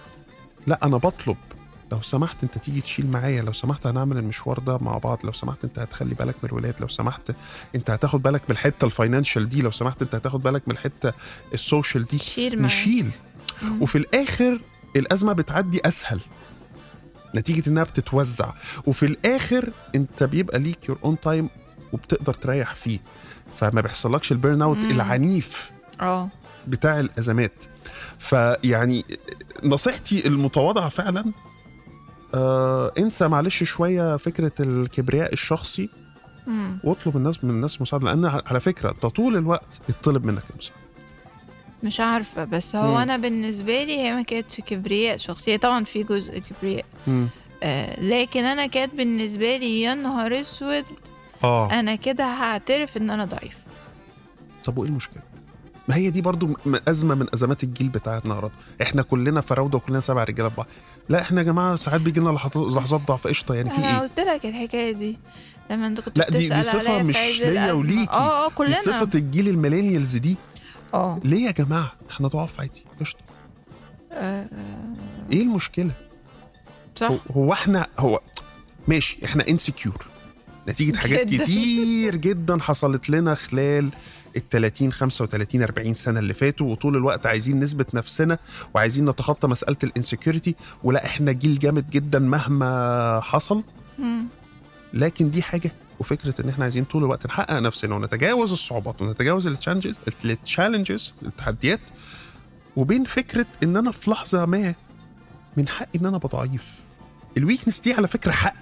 لا 0.68 0.80
أنا 0.84 0.98
بطلب. 0.98 1.38
لو 1.92 2.02
سمحت 2.02 2.44
أنت 2.44 2.58
تيجي 2.58 2.82
تشيل 2.82 3.08
معايا. 3.12 3.42
لو 3.42 3.54
سمحت 3.54 3.88
هنعمل 3.88 4.18
المشوار 4.18 4.60
ده 4.60 4.78
مع 4.78 4.98
بعض. 4.98 5.20
لو 5.24 5.32
سمحت 5.32 5.64
أنت 5.64 5.80
هتخلي 5.80 6.16
بالك 6.16 6.36
من 6.44 6.50
الولاد. 6.50 6.82
لو 6.82 6.88
سمحت 6.88 7.32
أنت 7.76 7.90
هتاخد 7.90 8.22
بالك 8.24 8.42
من 8.42 8.52
الحتة 8.52 8.86
ال 8.86 8.92
financial 8.92 9.50
دي. 9.50 9.62
لو 9.62 9.72
سمحت 9.72 10.02
أنت 10.02 10.16
هتاخد 10.16 10.44
بالك 10.44 10.62
من 10.68 10.74
الحتة 10.74 11.14
ال 11.54 11.61
social 11.61 12.06
دي. 12.06 12.18
شيل. 12.18 12.62
نشيل. 12.62 13.12
مم. 13.62 13.82
وفي 13.82 13.98
الآخر 13.98 14.60
الأزمة 14.96 15.34
بتعدي 15.34 15.82
أسهل. 15.88 16.20
نتيجة 17.36 17.70
إنها 17.70 17.84
بتتوزع. 17.84 18.52
وفي 18.86 19.06
الآخر 19.06 19.70
أنت 19.96 20.24
بيبقى 20.24 20.60
ليك 20.60 20.90
your 20.90 20.98
own 21.04 21.20
time 21.20 21.50
وبتقدر 21.94 22.34
تريح 22.34 22.74
فيه. 22.76 23.00
فما 23.56 23.82
بيحصلكش 23.82 24.32
ال 24.32 24.62
burnout. 24.62 24.78
العنيف 24.78 25.72
آه. 26.02 26.30
بتاع 26.68 27.00
الأزمات. 27.00 27.64
فيعني 28.20 29.06
نصيحتي 29.64 30.28
المتواضعة 30.28 30.90
فعلا 30.90 31.26
آه 32.34 32.92
انسى 32.98 33.28
معلش 33.28 33.64
شوية 33.64 34.18
فكرة 34.18 34.52
الكبرياء 34.60 35.34
الشخصي. 35.34 35.90
واطلب 36.84 37.18
الناس 37.18 37.44
من 37.44 37.50
الناس 37.50 37.82
مساعدة 37.82 38.06
لأن 38.06 38.42
على 38.46 38.60
فكرة 38.60 38.90
انت 38.92 39.06
طول 39.06 39.38
الوقت 39.38 39.80
بيطلب 39.88 40.26
منك 40.26 40.44
المساعدة. 40.50 40.87
مش 41.84 42.00
عارفة 42.00 42.44
بس 42.44 42.76
هو 42.76 42.92
مم. 42.92 42.98
أنا 42.98 43.18
بالنسبة 43.18 43.84
لي 43.84 43.98
هي 43.98 44.16
ما 44.16 44.22
كانتش 44.22 44.62
كبرياء 44.62 45.18
شخصية. 45.18 45.58
طبعا 45.58 45.84
في 45.84 46.04
جزء 46.04 46.40
كبرياء. 46.40 46.86
آه 47.64 48.02
لكن 48.02 48.46
أنا 48.46 48.66
كانت 48.66 48.96
بالنسبة 48.96 49.58
لي 49.58 49.82
يا 49.82 49.94
نهار 49.94 50.42
أسود 50.42 50.86
آه. 51.44 51.72
أنا 51.80 51.96
كده 51.96 52.24
هعترف 52.24 52.98
إن 52.98 53.10
أنا 53.10 53.26
ضعيف 53.26 53.58
طب 54.64 54.78
وإيه 54.78 54.90
المشكلة؟ 54.90 55.24
ما 55.88 55.96
هي 55.96 56.10
دي 56.10 56.22
برضو 56.22 56.58
أزمة 56.88 57.16
من 57.16 57.28
أزمات 57.34 57.64
الجيل 57.64 57.90
بتاعتنا 57.90 58.36
يا 58.36 58.40
رضوى 58.40 58.52
إحنا 58.82 59.02
كلنا 59.02 59.42
فراودة 59.42 59.78
وكلنا 59.78 60.00
سبع 60.00 60.24
رجالة 60.24 60.50
في 60.50 60.56
بعض. 60.56 60.68
لا 61.10 61.22
إحنا 61.22 61.42
يا 61.42 61.46
جماعة 61.46 61.76
ساعات 61.76 62.02
بيجي 62.02 62.20
لنا 62.20 62.30
لحظات 62.30 63.02
ضعف. 63.08 63.28
قشطة 63.28 63.56
يعني 63.56 63.70
في 63.70 63.78
أنا 63.78 63.90
إيه؟ 63.92 63.98
قلت 63.98 64.20
لك 64.20 64.46
الحكاية 64.46 64.92
دي. 64.92 65.18
لما 65.72 65.88
أنت 65.88 66.00
كنت 66.00 66.18
لا 66.18 66.30
دي 66.30 66.50
دي 66.50 66.64
صفة 66.64 67.04
مش 67.04 67.18
ليا. 67.18 67.72
وليكي. 67.72 68.10
آه 68.12 68.46
آه 68.46 68.50
كلنا. 68.50 68.76
صفة 68.76 69.10
الجيل 69.16 69.48
ال 69.50 69.55
millennials 69.55 70.18
دي. 70.18 70.38
آه. 70.94 71.20
ليه 71.24 71.46
يا 71.46 71.52
جماعة؟ 71.52 71.92
إحنا 72.12 72.28
ضعاف 72.28 72.60
عادي. 72.60 72.84
قشطة. 73.02 73.20
آه، 74.12 74.48
إيه 75.32 75.42
المشكلة؟ 75.42 75.92
صح. 76.96 77.08
هو, 77.12 77.18
هو 77.32 77.54
إحنا 77.54 77.88
هو 78.00 78.20
ماشي. 78.88 79.18
إحنا 79.26 79.48
insecure 79.50 80.08
نتيجة 80.70 80.98
حاجات. 81.02 81.28
كتير 81.30 82.16
جدا 82.16 82.58
حصلت 82.62 83.10
لنا 83.10 83.36
خلال 83.36 83.90
ال 84.36 84.50
30 84.50 84.92
35 84.92 85.64
40 85.64 85.94
سنة 85.94 86.20
اللي 86.20 86.34
فاتوا 86.34 86.72
وطول 86.72 86.96
الوقت 86.98 87.26
عايزين 87.26 87.60
نثبت 87.60 87.96
نفسنا 87.96 88.38
وعايزين 88.76 89.10
نتخطى 89.10 89.48
مسألة 89.48 89.78
ال 89.84 89.90
insecurity 89.90 90.56
ولا 90.84 91.06
إحنا 91.06 91.32
جيل 91.32 91.60
جامد 91.60 91.90
جدا 91.90 92.20
مهما 92.20 93.20
حصل. 93.24 93.64
لكن 94.94 95.30
دي 95.30 95.42
حاجة 95.42 95.72
وفكرة 96.00 96.42
إن 96.42 96.50
إحنا 96.50 96.64
عايزين 96.64 96.84
طول 96.84 97.04
الوقت 97.04 97.28
نحقق 97.28 97.60
نفسنا 97.60 97.96
ونتجاوز 97.96 98.52
الصعوبات 98.52 99.02
ونتجاوز 99.02 99.48
ال 100.26 100.34
challenges 100.34 101.14
التحديات 101.24 101.80
وبين 102.76 103.04
فكرة 103.04 103.46
إن 103.64 103.78
أنا 103.78 103.92
في 103.92 104.12
لحظة 104.12 104.46
ما 104.46 104.76
من 105.58 105.68
حقي 105.68 106.00
إن 106.00 106.06
أنا 106.06 106.18
ابقى 106.18 106.30
ضعيف 106.30 106.76
ال 107.38 107.42
weakness 107.42 107.80
دي 107.80 107.94
على 107.94 108.08
فكرة 108.08 108.32
حق. 108.32 108.54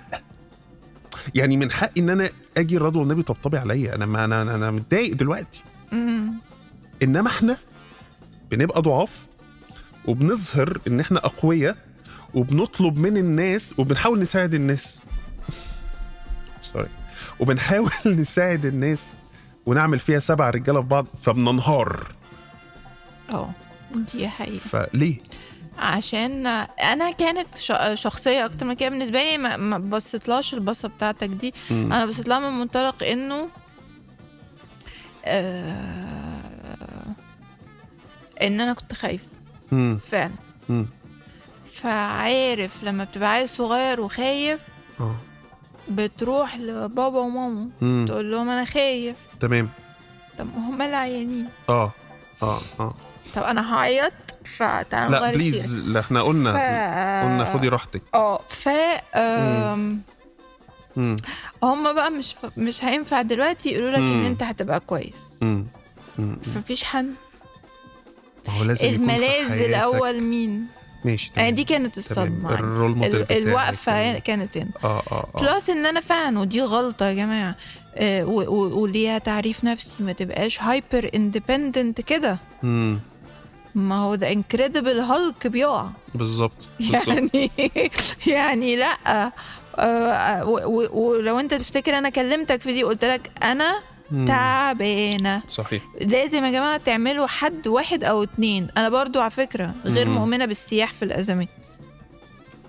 يعني 1.35 1.57
من 1.57 1.71
حقي 1.71 2.01
إن 2.01 2.09
أنا 2.09 2.29
أجي 2.57 2.77
لرضوى 2.77 3.01
والنبي 3.01 3.23
طبطبي 3.23 3.57
عليا. 3.57 3.95
أنا 3.95 4.05
ما 4.05 4.25
أنا 4.25 4.41
أنا, 4.41 4.55
أنا 4.55 4.71
متضايق 4.71 5.15
دلوقتي. 5.15 5.63
إنما 7.03 7.27
إحنا 7.27 7.57
بنبقى 8.51 8.81
ضعاف 8.81 9.25
وبنظهر 10.05 10.79
إن 10.87 10.99
إحنا 10.99 11.25
أقوياء 11.25 11.77
وبنطلب 12.33 12.97
من 12.97 13.17
الناس 13.17 13.73
وبنحاول 13.77 14.19
نساعد 14.19 14.53
الناس. 14.53 14.99
sorry 16.61 16.89
وبنحاول 17.39 17.91
نساعد 18.05 18.65
الناس 18.65 19.15
ونعمل 19.65 19.99
فيها 19.99 20.19
سبع 20.19 20.49
رجالة 20.49 20.81
في 20.81 20.87
بعض 20.87 21.07
فبننهار 21.23 22.07
آه 23.33 23.51
دي 23.91 24.27
حقيقة 24.27 24.59
فليه؟ 24.69 25.17
عشان 25.79 26.47
أنا 26.47 27.11
كانت 27.11 27.47
شخصية 27.93 28.45
أكتر 28.45 28.65
من 28.65 28.73
كده 28.73 28.89
بالنسبة 28.89 29.23
لي 29.23 29.37
ما, 29.37 29.77
بصيتلاش 29.77 30.53
البصة 30.53 30.87
بتاعتك 30.87 31.27
دي 31.29 31.53
مم. 31.71 31.93
أنا 31.93 32.05
بصيت 32.05 32.27
لها 32.27 32.39
من 32.39 32.59
منطلق 32.59 33.03
إنه 33.03 33.47
آه 35.25 36.35
إن 38.41 38.61
أنا 38.61 38.73
كنت 38.73 38.93
خايفة. 38.93 39.27
فعلا 40.01 40.31
مم. 40.69 40.85
فعارف 41.73 42.83
لما 42.83 43.03
بتبقى 43.03 43.29
عيل 43.33 43.49
صغير 43.49 44.01
وخايف 44.01 44.59
آه 44.99 45.15
بتروح 45.89 46.57
لبابا 46.57 47.19
وماما 47.19 47.69
مم. 47.81 48.05
تقول 48.07 48.31
لهم 48.31 48.49
أنا 48.49 48.65
خايف. 48.65 49.15
تمام. 49.39 49.69
طب 50.39 50.45
ما 50.45 50.69
هم 50.69 50.81
العيانين. 50.81 51.49
آه 51.69 51.91
آه 52.43 52.59
آه. 52.79 52.93
طب 53.35 53.41
أنا 53.43 53.75
هعيط 53.75 54.11
فتعالوا 54.57 55.11
لا 55.19 55.31
بليز 55.31 55.77
لا 55.77 55.99
إحنا 55.99 56.21
قلنا 56.21 56.51
ف- 56.53 57.25
قلنا 57.25 57.53
خدي 57.53 57.67
راحتك. 57.67 58.01
آه 58.15 58.41
ف 58.49 58.69
آم، 59.15 60.01
بقى 61.93 62.11
مش 62.11 62.33
ف... 62.33 62.45
مش 62.57 62.83
هينفع 62.83 63.21
دلوقتي 63.21 63.69
يقولوا 63.69 63.89
لك 63.91 63.97
إن. 63.97 64.25
أنت 64.25 64.43
هتبقى 64.43 64.79
كويس. 64.79 65.39
مم. 65.41 65.65
مم. 66.19 66.37
ففيش 66.55 66.83
حل. 66.83 67.11
هو 68.49 68.63
لازم 68.63 68.87
الملاذ 68.87 69.51
الأول 69.61 70.21
مين؟ 70.23 70.67
ماشي 71.05 71.31
يعني 71.35 71.51
تمام 71.51 71.55
دي 71.55 71.63
كانت. 71.63 71.97
الصدمة. 71.97 72.53
الرول 72.53 72.95
موديل 72.95 73.25
الوقفة 73.31 73.91
كان- 73.91 74.17
كانت 74.19 74.57
هنا 74.57 74.69
آه 74.83 75.03
آه 75.11 75.27
آه 75.35 75.41
بلس 75.41 75.69
إن 75.69 75.85
أنا 75.85 75.99
فعلا 76.01 76.39
ودي 76.39 76.61
غلطة 76.61 77.05
يا 77.05 77.13
جماعة 77.13 77.55
آه، 77.95 78.25
وليها 78.25 79.17
تعريف 79.17 79.63
نفسي 79.63 80.03
ما 80.03 80.11
تبقاش 80.11 80.61
هايبر 80.61 81.09
اندبندنت 81.15 82.01
كده 82.01 82.37
مم. 82.63 82.99
ما 83.75 83.95
هو 83.95 84.13
ذا 84.13 84.31
انكريدبل 84.31 84.99
هالك 84.99 85.47
بيقع 85.47 85.87
بالظبط. 86.15 86.67
يعني 86.79 87.51
يعني 88.27 88.75
لأ 88.75 89.31
آه، 89.79 90.45
و- 90.49 91.09
ولو 91.09 91.39
أنت 91.39 91.53
تفتكر 91.53 91.97
أنا 91.97 92.09
كلمتك 92.09 92.61
في 92.61 92.73
دي 92.73 92.83
قلت 92.83 93.05
لك 93.05 93.31
أنا. 93.43 93.75
تعبانة 94.27 95.41
صحيح 95.47 95.81
لازم 96.01 96.45
يا 96.45 96.51
جماعة 96.51 96.77
تعملوا 96.77 97.27
حد 97.27 97.67
واحد 97.67 98.03
أو 98.03 98.23
اتنين 98.23 98.67
أنا 98.77 98.89
برضو 98.89 99.19
على 99.19 99.31
فكرة 99.31 99.75
غير 99.85 100.07
مم. 100.09 100.15
مؤمنة 100.15 100.45
بالسياح 100.45 100.93
في 100.93 101.05
الأزمات 101.05 101.47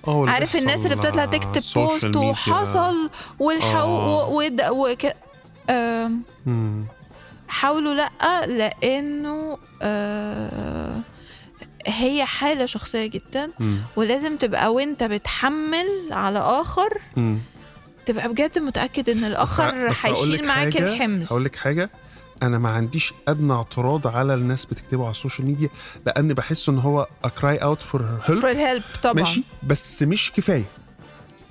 عارف 0.07 0.57
الناس 0.57 0.85
اللي 0.85 0.97
بتطلع 0.97 1.25
تكتب 1.25 1.63
بوست. 1.75 2.17
وحصل 2.17 3.11
والحو 3.39 3.79
آه. 3.79 4.29
و- 4.29 4.39
ود- 4.39 4.63
وك 4.71 5.07
مم. 6.47 6.85
حاولوا 7.49 7.95
لأ 7.95 8.47
لأنه 8.47 9.59
آه، 9.83 11.01
هي 11.87 12.25
حالة 12.25 12.67
شخصية 12.67 13.07
جدا 13.07 13.51
مم. 13.61 13.77
ولازم 13.97 14.37
تبقى 14.37 14.73
وانت 14.75 15.03
بتحمل 15.03 15.87
على 16.11 16.39
آخر 16.39 17.01
مم. 17.17 17.39
تبقى 18.07 18.29
بجد 18.29 18.59
متأكد 18.59 19.09
إن 19.11 19.25
الآخر 19.25 19.89
هيشيل 19.89 20.47
معاك 20.47 20.77
الحمل. 20.77 21.25
هقول 21.25 21.45
لك 21.45 21.57
حاجة. 21.57 21.91
أنا 22.43 22.59
ما 22.59 22.69
عنديش 22.69 23.13
أدنى 23.29 23.53
اعتراض 23.53 24.07
على 24.07 24.35
الناس 24.35 24.65
بتكتبه 24.65 25.03
على 25.05 25.11
السوشيال 25.11 25.47
ميديا 25.47 25.69
لأن 26.07 26.35
بحس 26.35 26.69
إن 26.69 26.79
هو 26.79 27.07
a 27.25 27.33
cry 27.33 27.57
out 27.57 27.83
for 27.83 28.03
help 28.25 28.41
for 28.41 28.51
help 28.51 28.83
طبعا. 29.03 29.15
ماشي؟ 29.23 29.43
بس 29.63 30.03
مش 30.03 30.33
كفاية. 30.37 30.65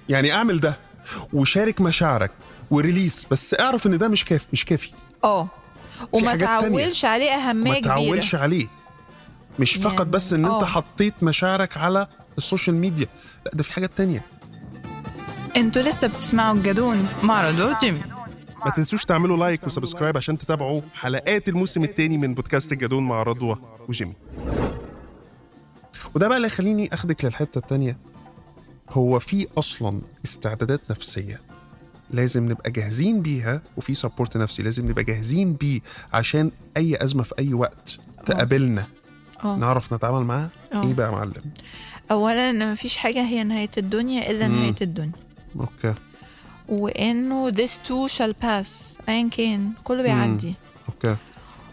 يعني 0.10 0.34
أعمل 0.34 0.60
ده 0.60 0.78
وشارك 1.34 1.82
مشاعرك 1.82 2.32
و 2.72 2.78
release 2.78 3.26
بس 3.32 3.56
أعرف 3.60 3.88
إن 3.88 3.98
ده 3.98 4.08
مش 4.08 4.26
كافي 4.26 4.46
مش 4.54 4.66
كافي. 4.66 4.90
آه. 5.24 5.48
وما. 6.12 6.36
تعولش 6.36 7.06
عليه 7.06 7.32
أهمية 7.32 7.72
ما 7.72 7.80
كبيرة. 7.80 7.88
تعولش 7.94 8.36
عليه. 8.36 8.68
مش 9.60 9.74
فقط 9.74 10.00
يعني- 10.00 10.12
بس 10.12 10.34
إن 10.34 10.46
أنت 10.46 10.64
آه. 10.64 10.66
حطيت 10.66 11.24
مشاعرك 11.24 11.78
على 11.78 12.08
ال 12.38 12.43
social 12.43 12.76
media 12.76 13.08
لأ 13.46 13.52
ده 13.54 13.64
في 13.64 13.72
حاجات 13.72 13.92
تانية. 13.98 14.26
أنتوا 15.56 15.82
لسه 15.82 16.08
بتسمعوا 16.08 16.56
الجدون 16.58 17.08
مع 17.24 17.48
رضوى 17.50 17.74
وجيمي 17.76 18.02
ما 18.66 18.72
تنسوش 18.72 19.06
تعملوا 19.06 19.38
like 19.38 19.68
و 19.68 19.73
subscribe 19.73 20.18
عشان 20.18 20.38
تتابعوا 20.38 20.82
حلقات 20.94 21.50
الموسم 21.50 21.84
الثاني 21.84 22.18
من 22.18 22.34
بودكاست 22.34 22.72
الجدون 22.72 23.04
مع 23.04 23.24
رضوى 23.24 23.58
وجيمي 23.90 24.14
وده 26.16 26.28
بقى 26.28 26.38
اللي 26.38 26.48
يخليني 26.48 26.94
أخدك 26.94 27.26
للحتة 27.26 27.58
التانية. 27.58 27.98
هو 28.90 29.20
في 29.20 29.48
أصلا 29.58 30.02
استعدادات 30.26 30.82
نفسية 30.90 31.42
لازم 32.12 32.46
نبقى 32.52 32.72
جاهزين 32.72 33.22
بيها 33.22 33.62
وفي 33.78 33.94
support 33.94 34.38
نفسي 34.38 34.64
لازم 34.64 34.90
نبقى 34.90 35.04
جاهزين 35.04 35.54
بيه 35.54 35.80
عشان 36.14 36.52
أي 36.78 37.04
أزمة 37.04 37.24
في 37.24 37.34
أي 37.40 37.54
وقت 37.54 37.98
تقابلنا. 38.26 38.88
آه. 39.44 39.56
نعرف 39.56 39.94
نتعامل 39.94 40.24
معاها؟ 40.24 40.50
آه. 40.74 40.84
إيه 40.84 40.94
بقى 40.94 41.08
يا 41.08 41.12
معلم؟ 41.12 41.44
اولا 42.12 42.50
إن 42.50 42.72
مفيش 42.72 42.98
حاجة 42.98 43.22
هي 43.24 43.44
نهاية 43.44 43.72
الدنيا 43.78 44.32
إلا 44.32 44.48
مم. 44.48 44.56
نهاية 44.56 44.76
الدنيا. 44.82 45.12
okay. 45.60 45.94
وإنه 46.70 47.52
this 47.52 47.72
too 47.88 48.12
shall 48.18 48.34
pass 48.44 49.00
ايا 49.10 49.30
كان 49.30 49.72
كله 49.84 50.04
بيعدي. 50.04 50.54
أوكي. 50.90 51.18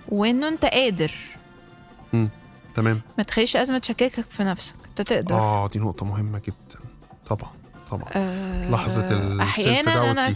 وإنه 0.08 0.48
أنت 0.48 0.64
قادر. 0.64 1.12
مم. 2.12 2.28
تمام. 2.74 3.00
ما 3.18 3.24
تخليش 3.24 3.56
أزمة 3.56 3.78
تشككك 3.78 4.30
في 4.30 4.44
نفسك 4.44 4.74
أنت 4.88 5.02
تقدر. 5.02 5.34
آه 5.34 5.68
دي 5.68 5.78
نقطة 5.78 6.06
مهمة 6.06 6.38
جدا. 6.38 6.80
طبعا 7.26 7.50
طبعا. 7.90 8.04
آه، 8.12 8.70
لحظة 8.70 9.10
ال 9.10 9.40
أحيانا 9.40 10.10
أنا 10.10 10.32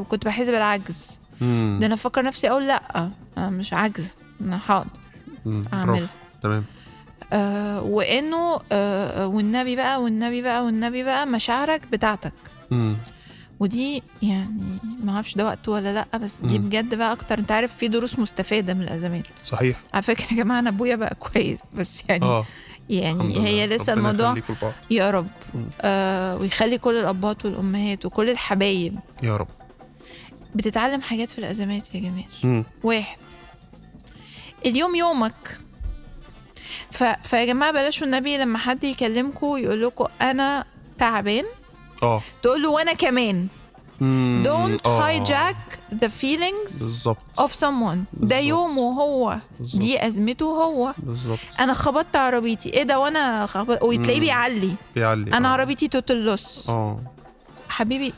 كنت 0.00 0.24
بحس 0.24 0.46
بالعجز. 0.46 1.18
مم. 1.40 1.78
ده 1.80 1.86
أنا 1.86 1.94
أفكر 1.94 2.22
نفسي 2.22 2.50
أقول 2.50 2.66
لأ 2.68 3.10
أنا 3.38 3.50
مش 3.50 3.72
عاجز 3.72 4.14
أنا 4.40 4.58
حاضر. 4.58 4.88
مم. 5.46 5.64
برافو. 5.72 6.06
تمام. 6.42 6.64
آه 7.32 7.82
وإنه 7.82 8.60
آه 8.72 9.26
والنبي 9.26 9.76
بقى 9.76 10.02
والنبي 10.02 10.42
بقى 10.42 10.64
والنبي 10.64 11.02
بقى 11.04 11.26
مشاعرك 11.26 11.86
بتاعتك. 11.86 12.32
مم. 12.70 12.96
ودي 13.60 14.02
يعني 14.22 14.78
ما 15.04 15.12
أعرفش 15.14 15.34
ده 15.34 15.44
وقت 15.44 15.68
ولا 15.68 15.92
لأ 15.94 16.18
بس 16.18 16.40
دي 16.40 16.58
مم. 16.58 16.68
بجد 16.68 16.94
بقى 16.94 17.12
أكتر 17.12 17.38
أنت 17.38 17.52
عارف 17.52 17.76
في 17.76 17.88
دروس 17.88 18.18
مستفادة 18.18 18.74
من 18.74 18.82
الأزمات 18.82 19.22
صحيح 19.44 19.76
على 19.94 20.02
فكرة 20.02 20.26
يا 20.30 20.36
جماعة 20.36 20.58
أنا 20.58 20.70
أبويا 20.70 20.96
بقى 20.96 21.14
كويس 21.14 21.58
بس 21.74 22.02
يعني 22.08 22.24
الحمد 22.90 23.30
يعني. 23.30 23.46
هي 23.46 23.66
لسه 23.66 23.92
الموضوع. 23.92 24.34
يا 24.90 25.10
رب 25.10 25.26
مم. 25.54 25.64
آه 25.80 26.36
ويخلي 26.36 26.78
كل 26.78 26.94
الابات 26.94 27.44
والأمهات 27.44 28.06
وكل 28.06 28.30
الحبايب 28.30 28.98
يا 29.22 29.36
رب 29.36 29.48
بتتعلم 30.54 31.00
حاجات 31.02 31.30
في 31.30 31.38
الأزمات 31.38 31.94
يا 31.94 32.00
جمال 32.00 32.24
مم. 32.44 32.64
واحد 32.82 33.16
اليوم 34.66 34.94
يومك 34.94 35.60
ف... 36.90 37.04
فيا 37.04 37.44
جماعة 37.44 37.72
بلاش 37.72 38.02
النبي 38.02 38.36
لما 38.38 38.58
حد 38.58 38.84
يكلمكم 38.84 39.56
يقول 39.56 39.82
لكم 39.82 40.04
أنا 40.22 40.64
تعبان 40.98 41.44
آه. 42.02 42.22
تقول 42.42 42.62
له 42.62 42.70
وأنا 42.70 42.92
كمان. 42.92 43.48
آه. 44.02 44.74
hijack 44.86 45.94
the 45.94 46.08
feelings 46.08 46.72
بالظبط. 46.78 47.40
of 47.40 47.50
someone. 47.52 47.98
ده. 48.12 48.38
يومه 48.38 48.82
هو. 48.82 49.38
بالظبط. 49.58 49.80
دي 49.82 50.06
أزمته 50.06 50.46
هو. 50.46 50.94
بالظبط. 50.98 51.38
أنا 51.60 51.72
خبطت 51.72 52.16
عربيتي. 52.16 52.68
إيه 52.74 52.82
ده؟ 52.82 52.98
وأنا 53.00 53.46
خبط 53.46 53.82
وتلاقيه. 53.82 54.20
بيعلي. 54.20 54.74
بيعلي. 54.94 55.32
أنا 55.32 55.48
آه. 55.48 55.52
عربيتي 55.52 55.88
total 55.88 56.24
loss 56.26 56.68
آه. 56.68 57.00
حبيبي 57.68 58.12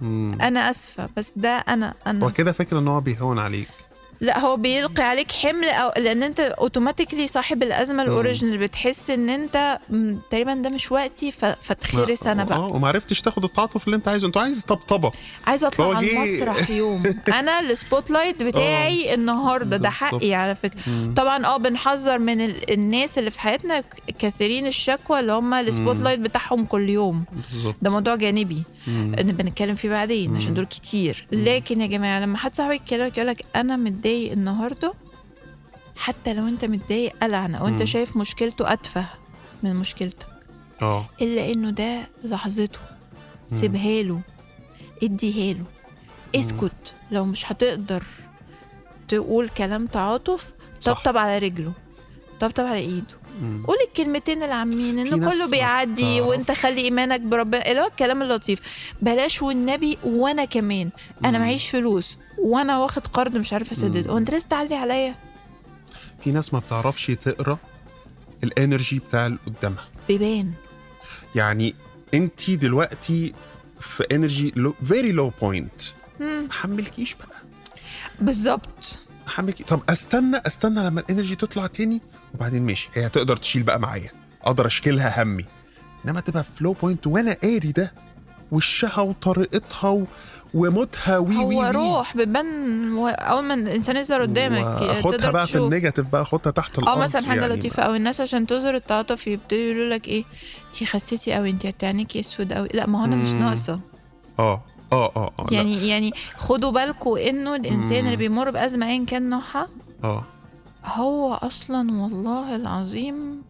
مم. 0.00 0.38
أنا 0.42 0.70
آسفة 0.70 1.08
بس 1.16 1.32
ده 1.36 1.48
أنا 1.56 1.88
هو 1.88 1.94
أنا 2.06 2.30
كده 2.30 2.52
فاكر 2.52 2.78
إن 2.78 2.88
هو 2.88 3.00
بيهون 3.00 3.38
عليك. 3.38 3.68
لا 4.20 4.38
هو 4.38 4.56
بيلقي 4.56 5.02
عليك 5.02 5.32
حمل 5.32 5.68
أو 5.68 6.02
لأن 6.02 6.22
أنت 6.22 6.40
automatically 6.40 7.26
صاحب 7.28 7.62
الأزمة 7.62 8.02
ال 8.02 8.08
original. 8.08 8.58
بتحس 8.58 9.10
إن 9.10 9.28
أنت 9.30 9.78
تقريبا 10.30 10.54
ده 10.54 10.70
مش 10.70 10.92
وقتي 10.92 11.32
فتخرس 11.60 12.26
أنا 12.26 12.44
بقى. 12.44 12.58
آه 12.58 12.66
وما 12.66 12.88
عرفتش 12.88 13.20
تاخد 13.20 13.44
التعاطف 13.44 13.84
اللي 13.86 13.96
أنت 13.96 14.08
عايزه. 14.08 14.26
انت 14.26 14.36
عايز 14.36 14.64
طبطبة. 14.64 15.12
عايزه 15.46 15.66
أطلع 15.66 15.96
على 15.96 16.12
المسرح 16.26 16.70
يوم. 16.70 17.02
أنا 17.38 17.60
السبوت 17.60 18.10
لايت 18.10 18.42
بتاعي 18.42 19.14
النهارده. 19.14 19.76
ده. 19.76 19.90
حقي 19.90 20.34
على 20.34 20.54
فكرة. 20.54 20.80
طبعا 21.16 21.46
آه 21.46 21.56
بنحذر 21.56 22.18
من 22.18 22.40
ال- 22.40 22.70
الناس 22.72 23.18
اللي 23.18 23.30
في 23.30 23.40
حياتنا 23.40 23.82
كثيرين 24.18 24.66
الشكوى 24.66 25.20
اللي 25.20 25.32
هم 25.32 25.54
ال 25.54 25.96
spotlight 25.96 26.20
بتاعهم 26.20 26.64
كل 26.64 26.88
يوم. 26.88 27.24
بالظبط. 27.52 27.74
ده 27.82 27.90
موضوع 27.90 28.14
جانبي 28.14 28.62
إن 28.88 29.32
بنتكلم 29.38 29.74
فيه 29.74 29.88
بعدين 29.88 30.36
عشان 30.36 30.54
دول 30.54 30.64
كتير. 30.64 31.26
لكن 31.32 31.80
يا 31.80 31.86
جماعة 31.86 32.20
لما 32.20 32.38
حد 32.38 32.54
صاحبك 32.56 32.74
يكلمك 32.92 33.16
يقول 33.18 33.28
لك 33.30 33.44
أنا 33.56 33.76
متضايق 33.76 34.05
النهارده؟ 34.06 34.94
حتى 35.96 36.34
لو 36.34 36.48
انت 36.48 36.64
متضايق 36.64 37.16
قلعان 37.22 37.54
أو 37.54 37.66
انت 37.66 37.84
شايف 37.84 38.16
مشكلته 38.16 38.72
أتفه 38.72 39.06
من 39.62 39.76
مشكلتك. 39.76 40.26
آه. 40.82 41.06
إلا 41.20 41.52
إنه 41.52 41.70
ده 41.70 42.08
لحظته. 42.24 42.78
سيبها 43.48 44.02
له. 44.02 44.20
اديها 45.02 45.54
له. 45.54 45.64
اسكت. 46.40 46.94
لو 47.10 47.24
مش 47.24 47.52
هتقدر 47.52 48.04
تقول 49.08 49.48
كلام 49.48 49.86
تعاطف. 49.86 50.52
طبطب 50.86 51.16
على 51.16 51.38
رجله. 51.38 51.72
طبطب 52.40 52.64
على 52.64 52.78
إيده. 52.78 53.14
قول 53.66 53.76
الكلمتين 53.88 54.42
العامين 54.42 55.04
في 55.04 55.14
ان 55.14 55.20
ناس 55.20 55.34
كله 55.34 55.50
بيعدي 55.50 55.92
بتعرف. 56.20 56.28
وأنت 56.28 56.52
خلي 56.52 56.80
إيمانك 56.80 57.20
بربنا 57.20 57.70
اللي 57.70 57.80
هو 57.82 57.86
الكلام 57.86 58.22
اللطيف. 58.22 58.60
بلاش 59.02 59.42
والنبي 59.42 59.98
وأنا 60.04 60.44
كمان. 60.44 60.90
أنا 61.24 61.38
معيش 61.38 61.68
فلوس 61.70 62.18
وأنا 62.38 62.78
واخد 62.78 63.06
قرض 63.06 63.36
مش 63.36 63.52
عارفة 63.52 63.72
اسدده 63.72 64.10
هو 64.12 64.18
انت 64.18 64.30
لسه 64.34 64.46
تعلي 64.50 64.74
عليا. 64.74 65.14
في 66.24 66.30
ناس 66.30 66.54
ما 66.54 66.58
بتعرفش 66.58 67.06
تقرأ 67.06 67.58
ال 68.44 68.52
energy 68.52 68.98
بتاع 68.98 69.26
اللي 69.26 69.38
قدامها. 69.46 69.84
بيبان. 70.08 70.52
يعني 71.34 71.74
أنت 72.14 72.50
دلوقتي 72.50 73.34
في 73.80 74.04
energy 74.12 74.54
very 74.88 75.12
low 75.12 75.32
point 75.42 75.80
ما 76.20 76.48
حملكيش 76.50 77.14
بقى. 77.14 77.38
بالظبط. 78.20 78.98
حملكي 79.26 79.64
طب 79.64 79.80
أستنى 79.88 80.36
أستنى 80.46 80.80
لما 80.86 81.00
ال 81.00 81.05
energy 81.05 81.36
تطلع 81.36 81.66
تاني 81.66 82.00
وبعدين 82.34 82.62
ماشي. 82.66 82.88
هي 82.94 83.06
هتقدر 83.06 83.36
تشيل 83.36 83.62
بقى 83.62 83.80
معايا. 83.80 84.10
أقدر 84.42 84.66
أشكي 84.66 85.06
لها 85.06 85.22
همي. 85.22 85.44
إنما 86.06 86.20
تبقى 86.20 86.44
في 86.44 86.64
low 86.64 86.72
point 86.72 87.06
وأنا 87.06 87.36
قاري 87.42 87.72
ده 87.72 87.92
وشها 88.52 89.00
وطريقتها 89.00 89.90
و... 89.90 90.04
وموتها 90.54 91.18
وي 91.18 91.36
هو 91.36 91.48
وي. 91.48 91.70
روح 91.70 92.16
بيبان 92.16 92.92
و- 92.92 93.08
أول 93.08 93.42
ما 93.44 93.54
الإنسان 93.54 93.96
يظهر 93.96 94.22
قدامك 94.22 94.78
تقدر 95.02 95.30
بقى 95.32 95.46
في 95.46 95.52
تشوف. 95.52 95.64
ال 95.64 95.69
negative 95.69 96.06
بقى 96.06 96.22
أخدها 96.22 96.52
تحت 96.52 96.78
الأرض 96.78 96.98
آه 96.98 97.02
مثلا 97.02 97.26
حاجة 97.28 97.40
يعني 97.40 97.54
لطيفة 97.54 97.82
قوي 97.82 97.96
الناس 97.96 98.20
عشان 98.20 98.46
تظهر 98.46 98.74
التعاطف 98.74 99.26
يبتدوا 99.26 99.60
يقولوا 99.62 99.94
لك 99.94 100.08
إيه 100.08 100.24
انت 100.68 100.84
خسيتي 100.90 101.32
قوي 101.34 101.50
انت 101.50 101.84
عينيكي 101.84 102.20
أسود 102.20 102.52
قوي 102.52 102.68
لا 102.74 102.86
ما 102.86 103.00
هو 103.00 103.04
أنا 103.04 103.16
مش. 103.16 103.32
ناقصة. 103.32 103.80
آه. 104.38 104.64
آه 104.92 105.12
آه 105.16 105.30
آه 105.38 105.44
لا. 105.50 105.56
يعني 105.56 105.88
يعني 105.88 106.12
خدوا 106.36 106.70
بالكم 106.70 107.16
انه 107.16 107.54
الانسان 107.56 108.04
اللي 108.04 108.16
بيمر 108.16 108.50
بأزمة 108.50 108.86
ايا 108.90 109.04
كان 109.04 109.30
نوعها 109.30 109.68
آه 110.04 110.22
هو 110.84 111.34
أصلا 111.34 112.02
والله 112.02 112.56
العظيم 112.56 113.42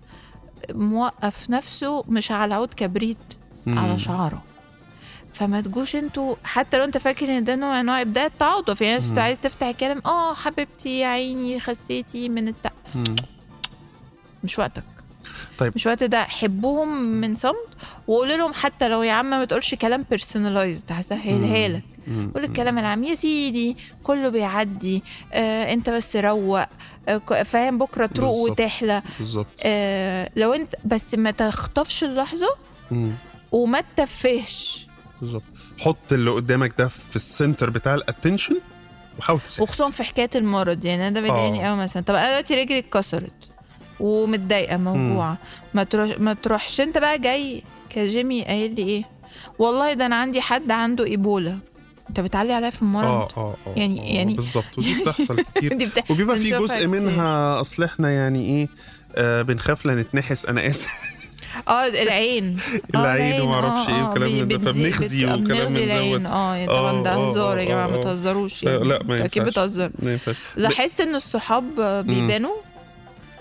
موقف 0.75 1.51
نفسه 1.51 2.05
مش 2.09 2.33
على 2.33 2.55
عود 2.55 2.75
كبريت 2.75 3.19
مم. 3.67 3.79
على 3.79 3.99
شعره 3.99 4.43
فما 5.33 5.61
تجوش 5.61 5.97
أنتوا 5.97 6.35
حتى 6.45 6.79
لو 6.79 6.85
انت 6.85 6.99
فاكر 6.99 7.39
ان 7.39 7.45
ده 7.45 7.57
نوع 7.57 7.81
انواع 7.81 8.01
ابداع 8.01 8.27
التعاطف 8.27 8.81
يعني 8.81 9.05
انت 9.05 9.19
عايز 9.19 9.39
تفتح 9.43 9.67
الكلام 9.67 10.03
آه 10.07 10.35
حبيبتي 10.35 10.99
يا 11.01 11.07
عيني 11.07 11.61
خسيتي 11.61 12.29
من 12.29 12.49
التع... 12.49 12.71
مم. 12.95 13.17
مش 14.45 14.59
وقتك 14.59 14.85
طيب. 15.59 15.73
مش 15.75 15.87
وقت 15.87 16.05
ده 16.05 16.23
حبوهم 16.25 17.03
من 17.03 17.37
صمت 17.37 17.69
وقول 18.09 18.29
لهم 18.29 18.53
حتى 18.53 18.89
لو 18.89 19.03
يا 19.03 19.13
عم 19.13 19.31
ما 19.31 19.45
تقولش 19.45 19.75
كلام 19.75 20.05
بيرسونلايزد 20.11 20.93
هسهلها 20.93 21.69
لك. 21.69 21.83
قول 22.35 22.45
الكلام 22.45 22.79
العام 22.79 23.05
يا 23.05 23.15
سيدي 23.15 23.77
كله 24.03 24.29
بيعدي 24.29 25.03
آه 25.33 25.73
انت 25.73 25.91
بس 25.91 26.17
روق 26.17 26.61
آه 27.09 27.19
فاهم 27.43 27.79
بكرة 27.79 28.07
تروق. 28.07 28.31
وتحلى 28.51 29.03
بالظبط 29.19 29.47
آه 29.63 30.31
لو 30.37 30.53
انت 30.55 30.75
بس 30.85 31.15
ما 31.15 31.31
تخطفش 31.31 32.05
اللحظة 32.05 32.49
مم. 32.91 33.13
وما 33.53 33.81
تتفهش 33.81 34.87
بالظبط 35.21 35.43
حط 35.81 36.13
اللي 36.13 36.31
قدامك 36.31 36.75
ده 36.79 36.89
في 36.89 37.17
ال 37.17 37.24
center 37.24 37.71
بتاع 37.71 37.95
ال 37.95 38.01
attention 38.01 38.57
وحاول 39.19 39.41
تساعد 39.41 39.63
وخصوصا 39.69 39.91
في 39.91 40.05
حكاية 40.05 40.31
المرض 40.35 40.85
يعني 40.85 41.03
أنا 41.09 41.15
ده 41.15 41.21
بيضايقني 41.21 41.65
آه. 41.65 41.69
قوي 41.69 41.77
مثلا 41.77 42.03
طب 42.03 42.15
أنا 42.15 42.29
دلوقتي 42.29 42.55
رجلي 42.55 42.79
اتكسرت 42.79 43.46
ومتضايقة 44.01 44.77
موجوعة. 44.77 45.39
ما 45.75 45.85
تروح 45.85 46.11
ما 46.19 46.35
تروحش. 46.35 46.81
انت 46.81 46.99
بقى 46.99 47.19
جاي 47.19 47.63
كجيمي 47.91 48.45
قايل 48.45 48.75
لي 48.75 48.83
إيه؟ 48.83 49.05
والله 49.59 49.93
ده 49.93 50.07
أنا 50.07 50.17
عندي 50.17 50.41
حد 50.41 50.71
عنده 50.71 51.05
ايبولا. 51.05 51.59
انت 52.09 52.21
بتعلي 52.21 52.53
عليا 52.53 52.71
في 52.71 52.83
المرض؟ 52.83 53.07
آه 53.07 53.29
آه 53.37 53.57
آه 53.67 53.75
يعني- 53.77 54.01
آه، 54.13 54.17
يعني- 54.17 54.35
بالظبط. 54.35 54.79
ودي 54.79 55.01
بتحصل 55.03 55.37
كتير. 55.55 55.75
بتا... 55.75 56.03
وبيبقى 56.11 56.37
في 56.37 56.51
جزء 56.51 56.75
كتير. 56.77 56.89
منها 56.89 57.61
أصل 57.61 57.83
إحنا 57.85 58.11
يعني 58.11 58.45
إيه 58.45 58.69
آه 59.17 59.43
بنخاف 59.43 59.87
لا 59.87 59.95
نتنحس. 59.95 60.47
أنا 60.47 60.67
آسف. 60.67 60.89
آه 61.69 61.87
العين. 61.87 62.57
آه، 62.95 62.99
العين 63.01 63.41
وما 63.41 63.55
أعرفش 63.55 63.89
آه، 63.91 63.95
إيه 63.97 64.03
آه، 64.03 64.11
وكلام 64.11 64.33
من 64.35 64.49
ده. 64.49 64.59
فبنخزي 64.59 65.25
وكلام 65.27 65.73
من 65.73 65.77
العين. 65.79 66.23
دوت. 66.23 66.31
آه 66.33 66.67
طبعا 66.67 67.03
ده 67.03 67.11
آه، 67.13 67.15
آه، 67.15 67.29
هزار 67.31 67.59
يا 67.59 67.63
آه، 67.65 67.69
جماعة 67.69 67.87
ما 67.87 67.97
آه. 67.97 68.01
تهزروش 68.01 68.65
آه، 68.65 68.71
يعني. 68.71 68.85
لا 68.85 69.03
ما 69.03 69.15
أنتوا 69.15 69.27
أكيد 69.27 69.43
ينفعش. 69.43 69.53
بتهزر؟ 69.53 69.91
ينفعش. 70.03 70.37
لاحظت 70.57 71.01
إن 71.01 71.15
الصحاب 71.15 71.65
بيبانوا؟ 72.07 72.55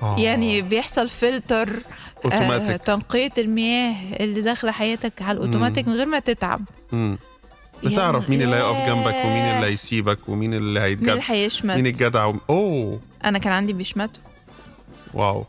آه. 0.01 0.19
يعني 0.19 0.61
بيحصل 0.61 1.09
فلتر 1.09 1.69
آه 1.69 2.25
اوتوماتيك 2.25 2.77
تنقية 2.77 3.33
المياه 3.37 3.95
اللي 4.19 4.41
داخلة 4.41 4.71
حياتك 4.71 5.21
على 5.21 5.37
الأوتوماتيك 5.37 5.87
من 5.87 5.93
غير 5.93 6.05
ما 6.05 6.19
تتعب 6.19 6.61
مم. 6.91 7.17
بتعرف 7.83 8.29
مين 8.29 8.41
اللي 8.41 8.55
هيقف 8.55 8.87
جنبك 8.87 9.15
ومين 9.25 9.43
اللي 9.43 9.65
هيسيبك 9.65 10.19
ومين 10.29 10.53
اللي 10.53 10.79
مين 10.79 10.89
هيتجدع 10.89 11.13
اللي 11.13 11.23
هيشمت 11.27 11.75
مين 11.75 11.87
الجدع 11.87 12.25
و... 12.25 12.35
أوه 12.49 12.99
أنا 13.25 13.39
كان 13.39 13.53
عندي 13.53 13.73
بيشمتوا 13.73 14.23
wow 15.13 15.45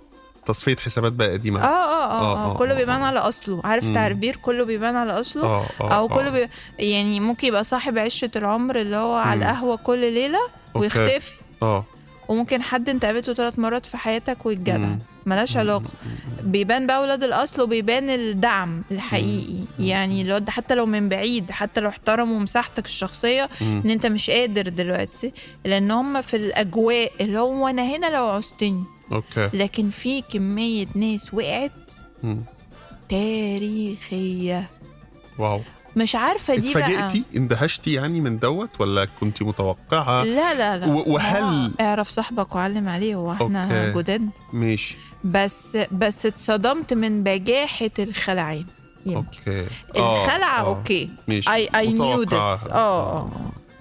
تصفية 0.47 0.77
حسابات 0.77 1.13
بقى 1.13 1.33
قديمة 1.33 1.61
آه 1.61 1.65
آه 1.65 1.67
آه, 1.67 2.21
آه، 2.21 2.37
آه, 2.37 2.51
آه، 2.51 2.55
كله 2.55 2.73
آه، 2.73 2.77
بيبان 2.77 3.01
آه. 3.03 3.07
على 3.07 3.19
أصله 3.19 3.61
عارف 3.65 3.85
مم. 3.85 3.95
تعبير 3.95 4.37
كله 4.37 4.65
بيبان 4.65 4.97
على 4.97 5.21
أصله 5.21 5.45
آه 5.45 5.65
آه 5.81 5.95
أو 5.95 6.05
آه. 6.05 6.09
كله 6.09 6.31
بي... 6.31 6.49
يعني 6.79 7.21
ممكن 7.21 7.49
يبقى 7.49 7.65
صاحب 7.65 7.99
عشرة 7.99 8.39
العمر 8.39 8.77
اللي 8.81 8.97
هو 8.97 9.15
على 9.15 9.37
مم. 9.37 9.43
القهوة 9.43 9.77
كل 9.77 9.99
ليلة 10.13 10.39
okay. 10.77 10.79
ويختفي 10.79 11.35
آه 11.63 11.85
وممكن 12.29 12.63
حد 12.63 12.89
انت 12.89 13.05
قابلته 13.05 13.35
ثلاث 13.35 13.59
مرات 13.59 13.87
في 13.87 13.97
حياتك 13.97 14.47
ويتجدع. 14.47 14.77
مم. 14.79 14.99
ملهاش 15.27 15.57
علاقة. 15.57 15.91
بيبان 16.43 16.87
بقى 16.87 17.01
ولاد 17.03 17.23
الأصل 17.23 17.63
وبيبان 17.63 18.11
الدعم 18.11 18.83
الحقيقي. 18.91 19.59
يعني 19.79 20.25
لو 20.25 20.41
حتى 20.49 20.75
لو 20.75 20.87
من 20.87 21.09
بعيد 21.09 21.51
حتى 21.51 21.81
لو 21.81 21.89
احترموا 21.89 22.39
مساحتك 22.39 22.85
الشخصية 22.85 23.49
مم. 23.61 23.83
ان 23.85 23.91
انت 23.91 24.07
مش 24.07 24.31
قادر 24.31 24.69
دلوقتي 24.69 25.33
لأن 25.65 25.91
هم 25.91 26.21
في 26.21 26.37
الأجواء 26.37 27.13
اللي 27.21 27.39
هو 27.39 27.69
أنا 27.69 27.83
هنا 27.97 28.07
لو 28.07 28.25
عوزتني. 28.27 28.85
okay. 29.13 29.51
لكن 29.55 29.91
في 29.91 30.23
كمية 30.23 30.87
ناس 30.95 31.35
وقعت 31.35 31.73
مم. 32.23 32.43
تاريخية. 33.09 34.71
wow. 35.39 35.61
مش 35.97 36.15
عارفة 36.15 36.55
دي 36.57 36.75
بقى 36.75 36.83
اتفاجئتي 36.85 37.23
اندهشتي 37.37 37.93
يعني 37.93 38.21
من 38.21 38.39
دوت 38.39 38.71
ولا 38.81 39.09
كنت 39.21 39.43
متوقعة 39.43 40.23
لا 40.25 40.55
لا 40.55 40.79
لا 40.79 40.87
وهل- 40.87 41.73
اعرف 41.81 42.09
صاحبك 42.09 42.55
وعلم 42.55 42.89
عليه 42.89 43.15
هو 43.15 43.33
إحنا. 43.33 43.93
جداد 43.97 44.29
ماشي 44.53 44.97
بس 45.25 45.77
بس 45.93 46.27
اتصدمت 46.27 46.95
من 46.95 47.23
بجاحة 47.23 47.91
الخلعين 47.99 48.67
يمكن. 49.07 49.17
okay 49.47 49.67
آه، 49.97 50.25
الخلعة 50.25 50.61
آه. 50.61 50.67
okay 50.67 51.11
ماشي 51.29 51.51
I 51.53 51.69
I 51.75 51.93
knew. 51.93 52.23
this 52.23 52.67
آه. 52.71 53.31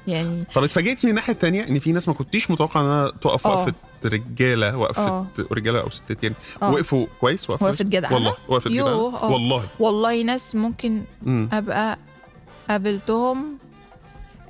يعني 0.07 0.43
طب 0.55 0.63
اتفاجئتي 0.63 1.07
من 1.07 1.11
الناحية 1.11 1.33
التانية 1.33 1.67
إن 1.67 1.79
في 1.79 1.91
ناس 1.91 2.07
ما 2.07 2.13
كنتيش 2.13 2.51
متوقع 2.51 2.81
إنها 2.81 3.09
تقف 3.21 3.47
آه. 3.47 3.59
وقفه 3.59 3.73
رجالة 4.05 4.77
وقفه 4.77 5.07
آه. 5.07 5.25
رجالة 5.51 5.81
أو 5.81 5.89
ستات 5.89 6.23
يعني 6.23 6.35
آه. 6.61 6.71
وقفوا 6.71 7.07
كويس 7.21 7.49
وقفوا 7.49 7.67
وقفت 7.67 7.81
كويس؟ 7.81 7.89
جدعنة؟ 7.95 8.13
والله 8.15 8.33
وقفت 8.47 8.67
جدعنة 8.67 8.89
آه. 8.89 9.31
والله 9.31 9.63
والله 9.79 10.21
ناس 10.21 10.55
ممكن 10.55 11.03
أبقى 11.27 11.97
قابلتهم 12.69 13.57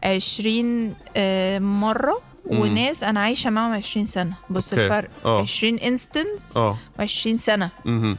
عشرين 0.04 0.94
آه، 1.18 1.60
مرة 1.60 2.22
مم. 2.52 2.60
وناس 2.60 3.04
أنا 3.04 3.20
عايشة 3.20 3.50
معاهم 3.50 3.74
عشرين 3.74 4.06
سنة 4.06 4.34
بص 4.50 4.74
okay. 4.74 4.86
الفرق 4.86 5.10
آه. 5.26 5.42
عشرين 5.42 5.80
instance 5.80 6.58
آه 6.58 6.78
وعشرين 7.00 7.38
سنة 7.38 7.70
مهم. 7.86 8.18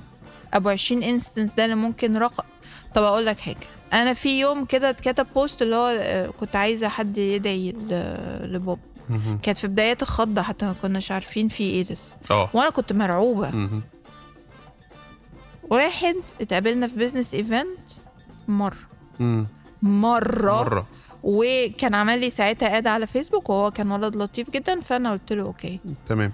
أبو 0.54 0.68
20 0.68 1.02
instance 1.02 1.52
ده 1.52 1.64
اللي 1.64 1.76
ممكن 1.76 2.16
رقم 2.16 2.44
طب 2.94 3.02
أقول 3.02 3.26
لك 3.26 3.40
حاجة 3.40 3.56
أنا 3.92 4.14
في 4.14 4.40
يوم 4.40 4.64
كده 4.64 4.90
اتكتب 4.90 5.26
post 5.34 5.62
اللي 5.62 5.76
هو 5.76 5.98
آه، 6.00 6.26
كنت 6.26 6.56
عايزة 6.56 6.88
حد 6.88 7.18
يدعي 7.18 7.72
لبوب. 8.42 8.78
كانت 9.42 9.58
في 9.58 9.66
بدايات 9.66 10.02
الخضة 10.02 10.42
حتى 10.42 10.66
ما 10.66 10.72
كناش 10.72 11.12
عارفين 11.12 11.48
في 11.48 11.62
إيه 11.64 11.84
لسه. 11.92 12.16
آه. 12.30 12.50
وأنا 12.54 12.70
كنت 12.70 12.92
مرعوبة. 12.92 13.70
واحد 15.70 16.14
اتقابلنا 16.40 16.86
في 16.86 16.96
business 16.96 17.34
event 17.34 17.90
مرة. 18.48 18.76
مم. 19.20 19.46
مرة, 19.82 20.42
مرة. 20.42 20.64
مره 20.64 20.86
وكان 21.22 21.94
عمل 21.94 22.20
لي 22.20 22.30
ساعتها 22.30 22.78
add 22.78 22.86
على 22.86 23.06
فيسبوك 23.06 23.50
وهو 23.50 23.70
كان 23.70 23.90
ولد 23.90 24.16
لطيف 24.16 24.50
جدا 24.50 24.80
فأنا 24.80 25.12
قلت 25.12 25.32
له 25.32 25.42
okay. 25.42 25.80
تمام. 26.06 26.32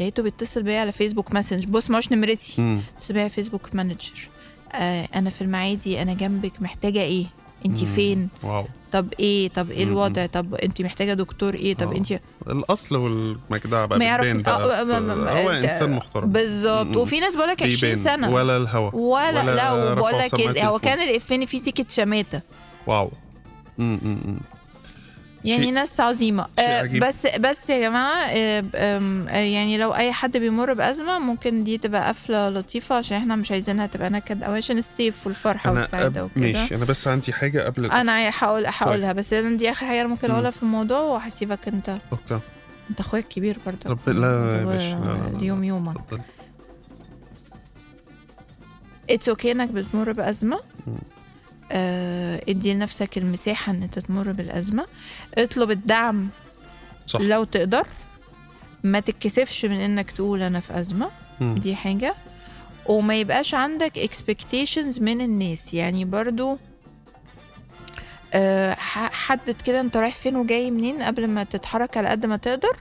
لقيته 0.00 0.22
بيتصل 0.22 0.62
بيا 0.62 0.80
على 0.80 0.92
فيسبوك 0.92 1.32
Messenger 1.32 1.66
بس 1.66 1.90
مش 1.90 2.12
نمرتي. 2.12 2.62
مم. 2.62 2.80
اتصل 2.96 3.14
بيا 3.14 3.20
على 3.22 3.30
فيسبوك 3.30 3.74
Messenger 3.74 4.28
آه 4.72 5.08
أنا 5.14 5.30
في 5.30 5.40
المعادي 5.40 6.02
أنا 6.02 6.14
جنبك 6.14 6.62
محتاجة 6.62 7.00
إيه؟ 7.00 7.26
انت. 7.66 7.78
فين؟ 7.84 8.28
wow. 8.42 8.66
طب 8.94 9.06
إيه 9.20 9.48
طب 9.48 9.70
إيه. 9.70 9.84
الوضع 9.84 10.26
طب 10.26 10.54
انت 10.54 10.82
محتاجة 10.82 11.14
دكتور 11.14 11.54
إيه 11.54 11.74
طب 11.74 11.92
آه. 11.92 11.96
انت 11.96 12.20
الأصل 12.46 12.96
والمجدع 12.96 13.84
بقى 13.84 13.98
ما 13.98 14.04
يعرف- 14.04 14.36
بقى 14.36 14.80
آه، 14.80 14.84
ما- 15.00 15.42
هو 15.42 15.50
إنسان 15.50 15.90
محترم 15.92 16.28
بالظبط. 16.32 16.96
وفي 16.96 17.20
ناس 17.20 17.36
بقولك 17.36 17.62
20 17.62 17.94
بيبان. 17.94 18.04
سنة 18.16 18.30
ولا 18.34 18.56
الهوا 18.56 18.90
ولا, 18.94 19.42
ولا 19.42 19.54
لا 19.54 19.92
رفع 19.92 19.92
وبقول 19.92 20.18
لك 20.18 20.58
هو. 20.58 20.78
كان 20.78 21.08
الافاني 21.08 21.46
فيه 21.46 21.58
سكة 21.58 21.84
شماتة 21.88 22.40
wow. 22.86 23.10
يعني 25.44 25.62
شيء- 25.64 25.72
ناس 25.72 26.00
عظيمة. 26.00 26.46
شيء 26.58 26.68
آه 26.68 26.80
عجيب. 26.82 27.04
بس 27.04 27.26
بس 27.26 27.70
يا 27.70 27.80
جماعة 27.88 28.16
آه 28.26 28.64
آه 28.74 29.36
يعني 29.38 29.78
لو 29.78 29.94
أي 29.94 30.12
حد 30.12 30.36
بيمر 30.36 30.72
بأزمة 30.74 31.18
ممكن 31.18 31.64
دي 31.64 31.78
تبقى 31.78 32.08
قفلة 32.08 32.48
لطيفة 32.50 32.94
عشان 32.96 33.16
إحنا 33.16 33.36
مش 33.36 33.52
عايزينها 33.52 33.86
تبقى 33.86 34.10
نكد 34.10 34.42
أو 34.42 34.52
عشان 34.52 34.78
الصيف 34.78 35.26
والفرحة 35.26 35.72
والسعادة. 35.72 36.24
وكده. 36.24 36.40
ماشي. 36.46 36.74
أنا 36.74 36.84
بس 36.84 37.08
عندي 37.08 37.32
حاجة 37.32 37.60
قبل 37.64 37.86
أنا 37.90 38.30
هقول 38.38 38.64
هقولها 38.66 39.12
بس 39.12 39.32
أنا 39.32 39.56
دي 39.56 39.70
آخر 39.70 39.86
حاجة 39.86 40.00
أنا 40.00 40.08
ممكن 40.08 40.28
مم. 40.28 40.34
أقولها 40.34 40.50
في 40.50 40.62
الموضوع 40.62 41.00
وهسيبك 41.00 41.68
أنت. 41.68 41.88
okay. 42.12 42.40
أنت 42.90 43.00
أخويا 43.00 43.22
الكبير 43.22 43.58
برضه. 43.66 43.90
رب 43.90 44.08
لا 44.08 44.58
يا 44.58 44.64
باشا 44.64 44.94
لا، 44.94 45.30
لا،. 45.32 45.38
اليوم 45.38 45.64
يومك. 45.64 45.96
it's 49.10 49.28
okay 49.28 49.52
إنك 49.52 49.68
بتمر 49.70 50.12
بأزمة؟ 50.12 50.60
ادي 52.48 52.74
لنفسك 52.74 53.18
المساحة 53.18 53.72
إن 53.72 53.82
أنت 53.82 53.98
تمر 53.98 54.32
بالأزمة. 54.32 54.86
اطلب 55.38 55.70
الدعم 55.70 56.28
صح. 57.06 57.20
لو 57.20 57.44
تقدر. 57.44 57.86
ما 58.84 59.00
تتكسفش 59.00 59.64
من 59.64 59.80
إنك 59.80 60.10
تقول 60.10 60.42
أنا 60.42 60.60
في 60.60 60.80
أزمة. 60.80 61.10
مم. 61.40 61.54
دي 61.54 61.74
حاجة. 61.76 62.14
وما 62.86 63.14
يبقاش 63.14 63.54
عندك 63.54 63.98
expectations 64.10 65.00
من 65.02 65.20
الناس. 65.20 65.74
يعني 65.74 66.04
برضو 66.04 66.58
آه، 68.34 68.74
حدد 69.10 69.62
كده 69.64 69.80
أنت 69.80 69.96
رايح 69.96 70.14
فين 70.14 70.36
وجاي 70.36 70.70
منين 70.70 71.02
قبل 71.02 71.26
ما 71.26 71.44
تتحرك 71.44 71.96
على 71.96 72.08
قد 72.08 72.26
ما 72.26 72.36
تقدر. 72.36 72.76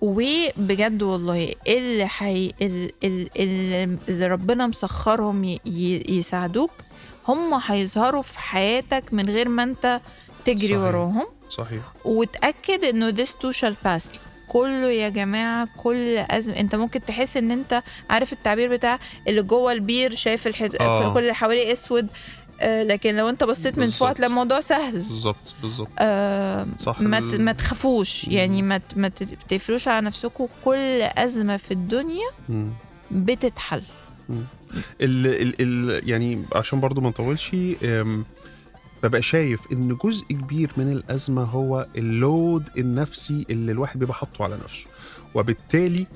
وبجد 0.00 1.02
والله 1.02 1.54
اللي 1.68 2.06
حي... 2.08 2.52
ال- 2.62 2.92
ال- 3.04 3.30
ال- 3.36 3.98
اللي 4.08 4.26
ربنا 4.26 4.66
مسخرهم. 4.66 5.58
يساعدوك. 6.08 6.70
هم 7.28 7.60
هيظهروا 7.66 8.22
في 8.22 8.38
حياتك 8.38 9.04
من 9.12 9.30
غير 9.30 9.48
ما 9.48 9.62
انت 9.62 10.00
تجري 10.44 10.68
صحيح. 10.74 10.78
وراهم. 10.80 11.26
صحيح. 11.48 11.82
وتأكد 12.04 12.84
انه 12.84 13.12
this 13.12 13.28
too 13.28 13.56
shall 13.60 13.74
pass. 13.86 14.18
كله 14.48 14.90
يا 14.90 15.08
جماعة 15.08 15.68
كل 15.76 16.16
أزمة 16.18 16.56
انت 16.60 16.74
ممكن 16.74 17.04
تحس 17.04 17.36
ان 17.36 17.50
انت 17.50 17.82
عارف 18.10 18.32
التعبير 18.32 18.70
بتاع 18.72 18.98
اللي 19.28 19.42
جوه 19.42 19.72
البير 19.72 20.14
شايف 20.14 20.46
الحد... 20.46 20.76
آه. 20.80 21.14
كل 21.14 21.20
اللي 21.20 21.34
حواليه 21.34 21.72
أسود. 21.72 22.06
آه 22.60 22.82
لكن 22.82 23.16
لو 23.16 23.28
انت 23.28 23.44
بصيت 23.44 23.78
من 23.78 23.86
فوق. 23.86 24.08
هتلاقي 24.08 24.28
الموضوع 24.30 24.60
سهل. 24.60 24.98
بالظبط 24.98 25.54
بالظبط. 25.62 25.88
آه 25.98 26.66
صح. 26.78 27.00
ما 27.00 27.20
ت- 27.20 27.34
ما 27.34 27.52
تخافوش. 27.52 28.24
يعني 28.28 28.62
ما 28.62 28.78
ت- 28.78 28.96
ما 28.96 29.08
تقفلوش 29.48 29.88
على 29.88 30.06
نفسكم. 30.06 30.46
كل 30.64 31.02
أزمة 31.02 31.56
في 31.56 31.70
الدنيا 31.70 32.28
مم. 32.48 32.70
بتتحل. 33.10 33.82
ال 35.00 35.26
ال 35.26 35.54
ال 35.60 36.08
يعني 36.08 36.42
عشان 36.54 36.80
برضو 36.80 37.00
ما 37.00 37.08
نطولش 37.08 37.50
ببقى 39.02 39.22
شايف 39.22 39.60
إن 39.72 39.96
جزء 40.04 40.24
كبير 40.26 40.70
من 40.76 40.92
الأزمة 40.92 41.42
هو 41.42 41.86
ال 41.96 42.10
load 42.10 42.68
النفسي 42.78 43.46
اللي 43.50 43.72
الواحد 43.72 43.98
بيبقى 43.98 44.14
حاطه 44.14 44.44
على 44.44 44.58
نفسه 44.64 44.86
وبالتالي 45.34 46.06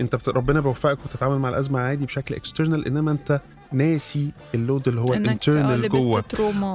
أنت 0.00 0.16
بت... 0.16 0.28
ربنا 0.28 0.60
بيوفقك 0.60 0.98
وتتعامل 1.04 1.38
مع 1.38 1.48
الأزمة 1.48 1.80
عادي 1.80 2.06
بشكل 2.06 2.34
external 2.34 2.86
إنما 2.86 3.10
أنت 3.10 3.40
ناسي 3.72 4.30
ال 4.54 4.61
load 4.61 4.88
اللي 4.88 5.00
هو 5.00 5.12
آه، 5.14 5.16
ال 5.16 5.24
internal 5.24 5.88
جوه 5.88 6.24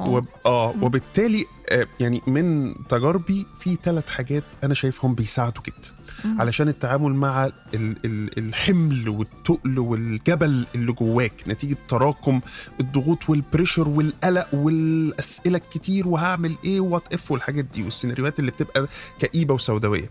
وب... 0.08 0.26
آه. 0.46 0.74
وبالتالي 0.82 1.44
آه 1.70 1.86
يعني 2.00 2.22
من 2.26 2.74
تجاربي 2.88 3.46
في 3.60 3.78
ثلاث 3.84 4.08
حاجات 4.08 4.44
أنا 4.64 4.74
شايفهم 4.74 5.14
بيساعدوا 5.14 5.62
جدا. 5.66 5.95
علشان 6.24 6.68
التعامل 6.68 7.14
مع 7.14 7.46
ال... 7.46 7.52
ال... 7.74 8.38
الحمل 8.38 9.08
والتقل 9.08 9.78
والجبل 9.78 10.66
اللي 10.74 10.92
جواك 10.92 11.42
نتيجة 11.48 11.76
تراكم 11.88 12.40
الضغوط 12.80 13.30
وال 13.30 13.42
pressure 13.42 13.88
والقلق 13.88 14.48
والأسئلة 14.54 15.58
الكتير 15.58 16.08
وهعمل 16.08 16.54
إيه 16.64 16.80
what 16.80 17.14
if 17.14 17.30
والحاجات 17.30 17.64
دي 17.64 17.82
والسيناريوهات 17.82 18.38
اللي 18.38 18.50
بتبقى 18.50 18.86
كئيبة 19.18 19.54
وسوداوية. 19.54 20.10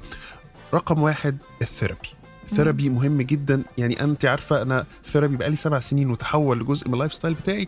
رقم 0.74 1.02
واحد 1.02 1.38
ال 1.62 1.67
therapy. 1.67 2.10
ال 2.52 2.57
therapy 2.57 2.90
مهم 2.90 3.22
جدا. 3.22 3.64
يعني 3.78 4.04
أنت 4.04 4.26
عارفة 4.26 4.62
أنا 4.62 4.86
therapy 5.06 5.38
بقالي 5.38 5.56
سبع 5.56 5.80
سنين 5.80 6.10
وتحول 6.10 6.60
لجزء 6.60 6.88
من 6.88 6.94
ال 6.94 7.14
lifestyle 7.14 7.34
بتاعي. 7.34 7.68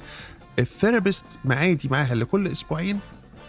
ال 0.60 0.66
therapist 0.66 1.25
معادي 1.45 1.89
معاها 1.89 2.15
لكل 2.15 2.47
أسبوعين 2.47 3.00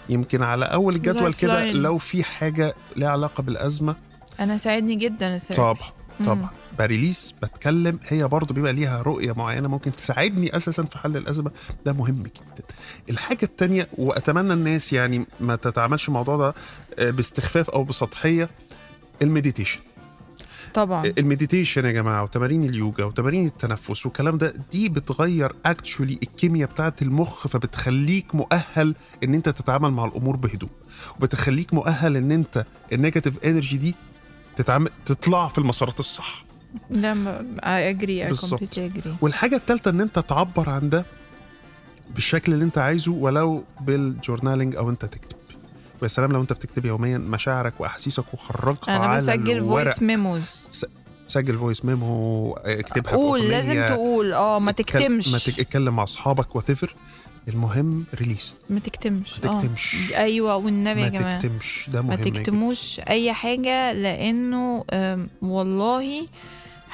يمكن 0.09 0.43
على 0.43 0.65
أول 0.65 0.95
الجدول. 0.95 1.33
كده 1.33 1.73
لو 1.73 1.99
في 1.99 2.25
حاجة 2.25 2.75
ليها 2.97 3.09
علاقة 3.09 3.43
بالأزمة 3.43 3.97
أنا 4.41 4.57
ساعدني 4.57 4.95
جدا 4.95 5.37
السبب 5.37 5.57
طبعا 5.57 5.79
طبعا. 6.27 6.49
بريليس 6.79 7.35
بتكلم 7.43 7.99
هي 8.09 8.29
برضه 8.29 8.55
بيبقى 8.55 8.73
ليها 8.73 9.03
رؤية 9.03 9.33
معينة 9.33 9.69
ممكن 9.69 9.93
تساعدني 9.97 10.57
أساسا 10.57 10.83
في 10.85 10.99
حل 10.99 11.17
الأزمة. 11.17 11.51
ده 11.87 11.93
مهم 11.93 12.23
جدا. 12.23 12.65
الحاجة 13.11 13.43
التانية 13.45 13.89
وأتمنى 13.99 14.53
الناس 14.53 14.93
يعني 14.93 15.27
ما 15.41 15.57
تتعاملش 15.57 16.09
الموضوع 16.09 16.37
ده 16.37 16.55
آه، 16.99 17.11
باستخفاف 17.11 17.71
أو 17.71 17.85
بسطحية 17.85 18.49
ال 19.23 19.28
meditation. 19.28 19.81
طبعا. 20.75 21.13
ال 21.19 21.25
meditation 21.25 21.85
يا 21.85 21.91
جماعة 21.93 22.23
وتمارين 22.23 22.65
اليوجا 22.65 23.05
وتمارين 23.05 23.47
التنفس 23.47 24.07
والكلام 24.07 24.39
ده 24.39 24.55
دي 24.73 24.89
بتغير 24.89 25.53
actually 25.67 26.19
الكيمياء 26.23 26.69
بتاعه 26.71 26.95
المخ 27.03 27.47
فبتخليك 27.47 28.35
مؤهل 28.35 28.95
إن 29.25 29.35
أنت 29.35 29.49
تتعامل 29.49 29.91
مع 29.91 30.05
الأمور 30.05 30.37
بهدوء. 30.37 30.71
وبتخليك 31.17 31.75
مؤهل 31.75 32.17
إن 32.17 32.33
أنت 32.33 32.65
ال 32.93 32.99
negative 32.99 33.45
energy 33.45 33.77
دي 33.77 33.95
تتعامل 34.59 34.91
تطلع 35.07 35.49
في 35.49 35.59
المسارات 35.59 36.01
الصح. 36.01 36.45
لا 36.91 37.43
اجري 37.63 38.25
بالظبط. 38.25 38.63
اجري 38.79 39.17
والحاجة 39.21 39.57
الثالثه 39.57 39.91
إن 39.91 40.01
أنت 40.01 40.19
تعبر 40.19 40.71
عن 40.71 40.89
ده 40.89 41.05
بالشكل 42.15 42.53
اللي 42.53 42.65
أنت 42.65 42.79
عايزه 42.79 43.13
ولو 43.13 43.65
بال 43.81 43.97
journaling 43.97 44.77
أو 44.77 44.91
أنت 44.91 45.05
تكتب. 45.05 45.37
ويا 46.03 46.09
سلام 46.09 46.33
لو 46.33 46.41
أنت 46.41 46.53
بتكتب 46.53 46.85
يوميا 46.85 47.19
مشاعرك 47.19 47.81
وأحاسيسك 47.81 48.35
وخرجها 48.35 48.97
أنا 48.97 49.05
على 49.05 49.19
بسجل 49.19 49.51
الورق. 49.51 49.85
voice 49.85 50.03
memos 50.03 50.67
سجل 51.29 51.59
voice 51.59 51.85
memo 51.85 52.53
اكتبها 52.53 53.13
قول 53.13 53.41
لازم 53.49 53.87
تقول. 53.87 54.33
آه 54.33 54.59
ما 54.59 54.73
تكتمش. 54.73 55.29
ما 55.29 55.39
تك- 55.39 55.61
اتكلم 55.61 55.97
مع 55.97 56.03
أصحابك 56.03 56.57
وات 56.57 56.71
المهم 57.49 58.05
ريليس 58.15 58.53
ما 58.71 58.81
تكتمش. 58.81 59.41
ما 59.45 59.51
آه. 59.51 59.59
تكتمش. 59.61 59.97
أيوه 60.17 60.57
والنبي 60.57 61.01
يا 61.01 61.11
ما 61.11 61.19
جماعة. 61.19 61.41
تكتمش. 61.41 61.91
ده 61.93 62.03
ما 62.03 62.09
مهم 62.09 62.21
جداً. 62.21 62.39
تكتموش 62.41 63.01
أي 63.09 63.33
حاجة 63.33 63.93
لأنه 63.93 64.85
والله 65.43 66.27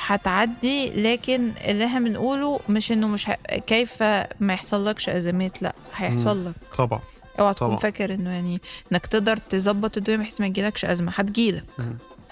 هتعدي 0.06 0.90
لكن 0.90 1.52
اللي 1.64 1.84
إحنا 1.84 2.00
بنقوله 2.00 2.60
مش 2.68 2.92
إنه 2.92 3.08
مش 3.08 3.30
ه... 3.30 3.32
كيف 3.66 4.02
ما 4.40 4.52
يحصلكش 4.52 5.08
أزمات. 5.08 5.62
لأ 5.62 5.74
هيحصل 5.96 6.46
لك. 6.46 6.54
طبعا. 6.78 7.00
اوعى 7.40 7.54
تكون. 7.54 7.76
فاكر 7.76 8.14
إنه 8.14 8.30
يعني 8.30 8.60
إنك 8.92 9.06
تقدر 9.06 9.36
تظبط 9.36 9.96
الدنيا 9.96 10.18
بحيث 10.18 10.40
ما 10.40 10.46
يجيلكش 10.46 10.84
أزمة. 10.84 11.12
هتجيلك. 11.16 11.64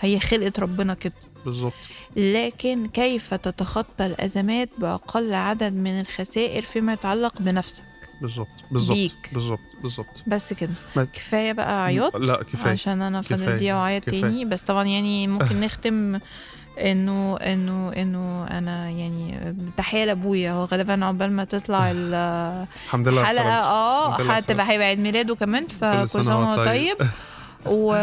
هي 0.00 0.20
خلقه 0.20 0.52
ربنا 0.58 0.94
كده. 0.94 1.12
بالظبط 1.44 1.72
لكن 2.16 2.88
كيف 2.88 3.34
تتخطى 3.34 4.06
الأزمات 4.06 4.68
بأقل 4.78 5.34
عدد 5.34 5.72
من 5.72 6.00
الخسائر 6.00 6.62
فيما 6.62 6.92
يتعلق 6.92 7.32
بنفسك 7.42 7.84
بالظبط 8.20 8.48
بالظبط. 8.70 8.98
بالظبط 9.32 9.58
بالظبط 9.82 10.22
بس 10.26 10.52
كده 10.52 10.70
ما- 10.96 11.04
كفاية 11.04 11.52
بقى 11.52 11.84
عياط 11.84 12.16
لا 12.16 12.42
كفاية 12.42 12.72
عشان 12.72 13.02
أنا 13.02 13.20
فاضل. 13.22 13.56
دقيقه 13.56 13.76
وعيط. 13.78 14.04
تاني 14.04 14.44
بس 14.44 14.62
طبعا 14.62 14.84
يعني 14.84 15.26
ممكن 15.26 15.60
نختم 15.64 16.18
إنه 16.80 17.36
إنه 17.36 17.88
إنه 17.96 18.46
أنا 18.46 18.90
يعني 18.90 19.54
تحية 19.76 20.04
لأبويا 20.04 20.52
هو 20.52 20.64
غالبا 20.64 21.04
عقبال 21.04 21.32
ما 21.32 21.44
تطلع 21.44 21.90
ال- 21.94 22.14
الحمد 22.86 23.08
لله 23.08 23.20
الحلقة. 23.20 23.50
آه 23.62 24.14
هتبقى 24.16 24.68
هيبقى 24.70 24.86
عيد 24.86 24.98
ميلاده 24.98 25.34
كمان 25.34 25.66
فكل 25.66 26.08
سنة 26.08 26.38
وهو 26.38 26.50
وهو 26.52 26.64
طيب. 26.64 26.96
و... 27.66 27.94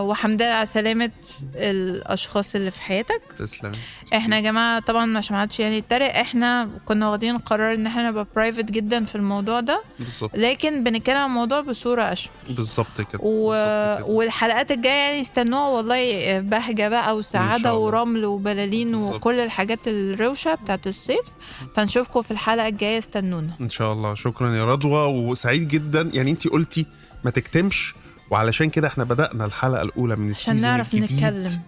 وحمد 0.00 0.42
لله 0.42 0.52
على 0.52 0.66
سلامة 0.66 1.10
الأشخاص 1.54 2.54
اللي 2.54 2.70
في 2.70 2.82
حياتك. 2.82 3.22
تسلم. 3.38 3.72
إحنا 4.14 4.36
يا 4.36 4.40
جماعة 4.40 4.80
طبعا 4.80 5.18
عشان 5.18 5.36
ما 5.36 5.42
حدش 5.42 5.60
يعني 5.60 5.76
يتريق 5.76 6.16
إحنا 6.16 6.68
كنا 6.84 7.08
واخدين 7.08 7.38
قرار 7.38 7.74
إن 7.74 7.86
إحنا 7.86 8.08
نبقى 8.08 8.26
برايفت 8.36 8.64
جدا 8.64 9.04
في 9.04 9.14
الموضوع 9.14 9.60
ده. 9.60 9.82
بالظبط. 9.98 10.30
لكن 10.34 10.84
بنتكلم 10.84 11.16
عن 11.16 11.26
الموضوع 11.26 11.60
بصورة 11.60 12.02
أشمل. 12.02 12.32
بالظبط 12.50 13.00
كده. 13.00 13.20
و... 13.22 13.46
والحلقات 14.16 14.70
الجاية 14.70 14.92
يعني 14.92 15.20
استنوها 15.20 15.68
والله 15.68 16.40
بهجة 16.40 16.88
بقى 16.88 17.20
الله. 17.34 17.74
ورمل 17.74 18.24
وبلالين 18.24 18.92
بالظبط. 18.92 19.14
وكل 19.14 19.38
الحاجات 19.40 19.78
الروشة 19.88 20.54
بتاعت 20.54 20.86
الصيف. 20.86 21.26
فنشوفكم 21.74 22.22
في 22.22 22.30
الحلقة 22.30 22.68
الجاية 22.68 22.98
استنونا. 22.98 23.50
إن 23.60 23.70
شاء 23.70 23.92
الله. 23.92 24.14
شكرا 24.14 24.56
يا 24.56 24.64
رضوى. 24.64 25.06
وسعيد 25.06 25.68
جدا. 25.68 26.10
يعني 26.14 26.30
انت 26.30 26.48
قلتي 26.48 26.86
ما 27.24 27.30
تكتمش 27.30 27.94
وعلشان 28.30 28.70
كده 28.70 28.88
إحنا 28.88 29.04
بدأنا 29.04 29.44
الحلقة 29.44 29.82
الأولى 29.82 30.16
من 30.16 30.30
عشان 30.30 30.54
ال 30.54 30.56
season 30.56 30.70
نعرف 30.70 30.94
الجديد 30.94 31.12
نتكلم. 31.16 31.60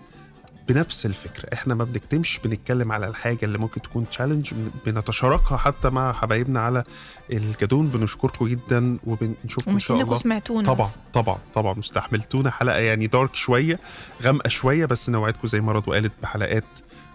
بنفس 0.68 1.06
الفكرة. 1.06 1.48
إحنا 1.54 1.74
ما 1.74 1.84
بنكتمش 1.84 2.40
بنتكلم 2.44 2.92
على 2.92 3.06
الحاجة 3.06 3.44
اللي 3.44 3.58
ممكن 3.58 3.82
تكون 3.82 4.08
challenge 4.08 4.52
بنتشاركها 4.86 5.56
حتى 5.56 5.90
مع 5.90 6.12
حبايبنا 6.12 6.60
على 6.60 6.84
الجدون. 7.32 7.88
بنشكركم 7.88 8.46
جدا 8.48 8.98
وبنشوفكم 9.06 9.70
إن 9.70 9.78
شاء 9.78 10.00
الله. 10.00 10.16
سمعتونا. 10.16 10.68
طبعا 10.74 10.90
طبعا 11.12 11.38
طبعا. 11.54 11.74
واستحملتونا 11.76 12.50
حلقة 12.50 12.78
يعني 12.78 13.06
dark 13.06 13.34
شوية 13.34 13.78
غامقة 14.22 14.48
شوية 14.48 14.86
بس 14.86 15.10
نوعدكم 15.10 15.48
زي 15.48 15.60
ما 15.60 15.72
رضوى 15.72 15.94
قالت 15.94 16.12
بحلقات 16.22 16.64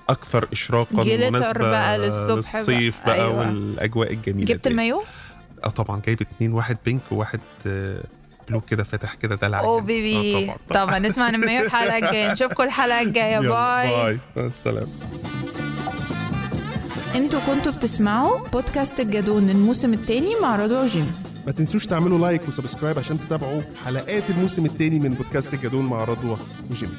أكثر 0.09 0.47
إشراقا 0.53 1.03
glitter 1.03 1.31
مناسبة 1.31 1.59
بقى 1.59 1.97
للصبح 1.97 2.35
للصيف 2.55 2.97
بقى. 3.05 3.17
بقى, 3.17 3.25
أيوة. 3.25 3.39
والأجواء 3.39 4.13
الجميلة 4.13 4.53
جبت. 4.53 4.67
المايو؟ 4.67 5.03
آه 5.63 5.69
طبعا. 5.69 6.01
جايب 6.05 6.21
اتنين 6.21 6.53
واحد 6.53 6.77
pink 6.85 7.01
وواحد 7.11 7.39
آه، 7.67 8.03
blue 8.49 8.61
كده 8.61 8.83
فاتح 8.83 9.13
كده 9.13 9.35
دلع 9.35 9.59
أو. 9.59 9.79
baby. 9.79 10.45
آه 10.51 10.55
طبعا. 10.69 10.85
طبعا 10.85 10.99
نسمع 10.99 11.29
المايو 11.29 11.65
الحلقة 11.65 11.97
الجايه 11.97 12.33
نشوفكم 12.33 12.63
الحلقة 12.63 13.01
الجاية. 13.01 13.39
bye. 13.39 13.89
bye. 13.89 14.19
مع 14.37 14.45
السلامة. 14.45 14.87
أنتوا 17.15 17.39
كنتوا 17.39 17.71
بتسمعوا 17.71 18.47
بودكاست 18.47 18.99
الجدون 18.99 19.49
الموسم 19.49 19.93
الثاني 19.93 20.35
مع 20.41 20.55
رضوى 20.55 20.77
وجيمي 20.77 21.11
ما 21.45 21.51
تنسوش 21.51 21.85
تعملوا 21.85 22.19
like 22.19 22.47
و 22.47 22.53
subscribe 22.53 22.99
عشان 22.99 23.19
تتابعوا 23.19 23.61
حلقات 23.85 24.29
الموسم 24.29 24.65
الثاني 24.65 24.99
من 24.99 25.09
بودكاست 25.13 25.53
الجدون 25.53 25.85
مع 25.85 26.03
رضوى 26.03 26.37
وجيمي 26.71 26.93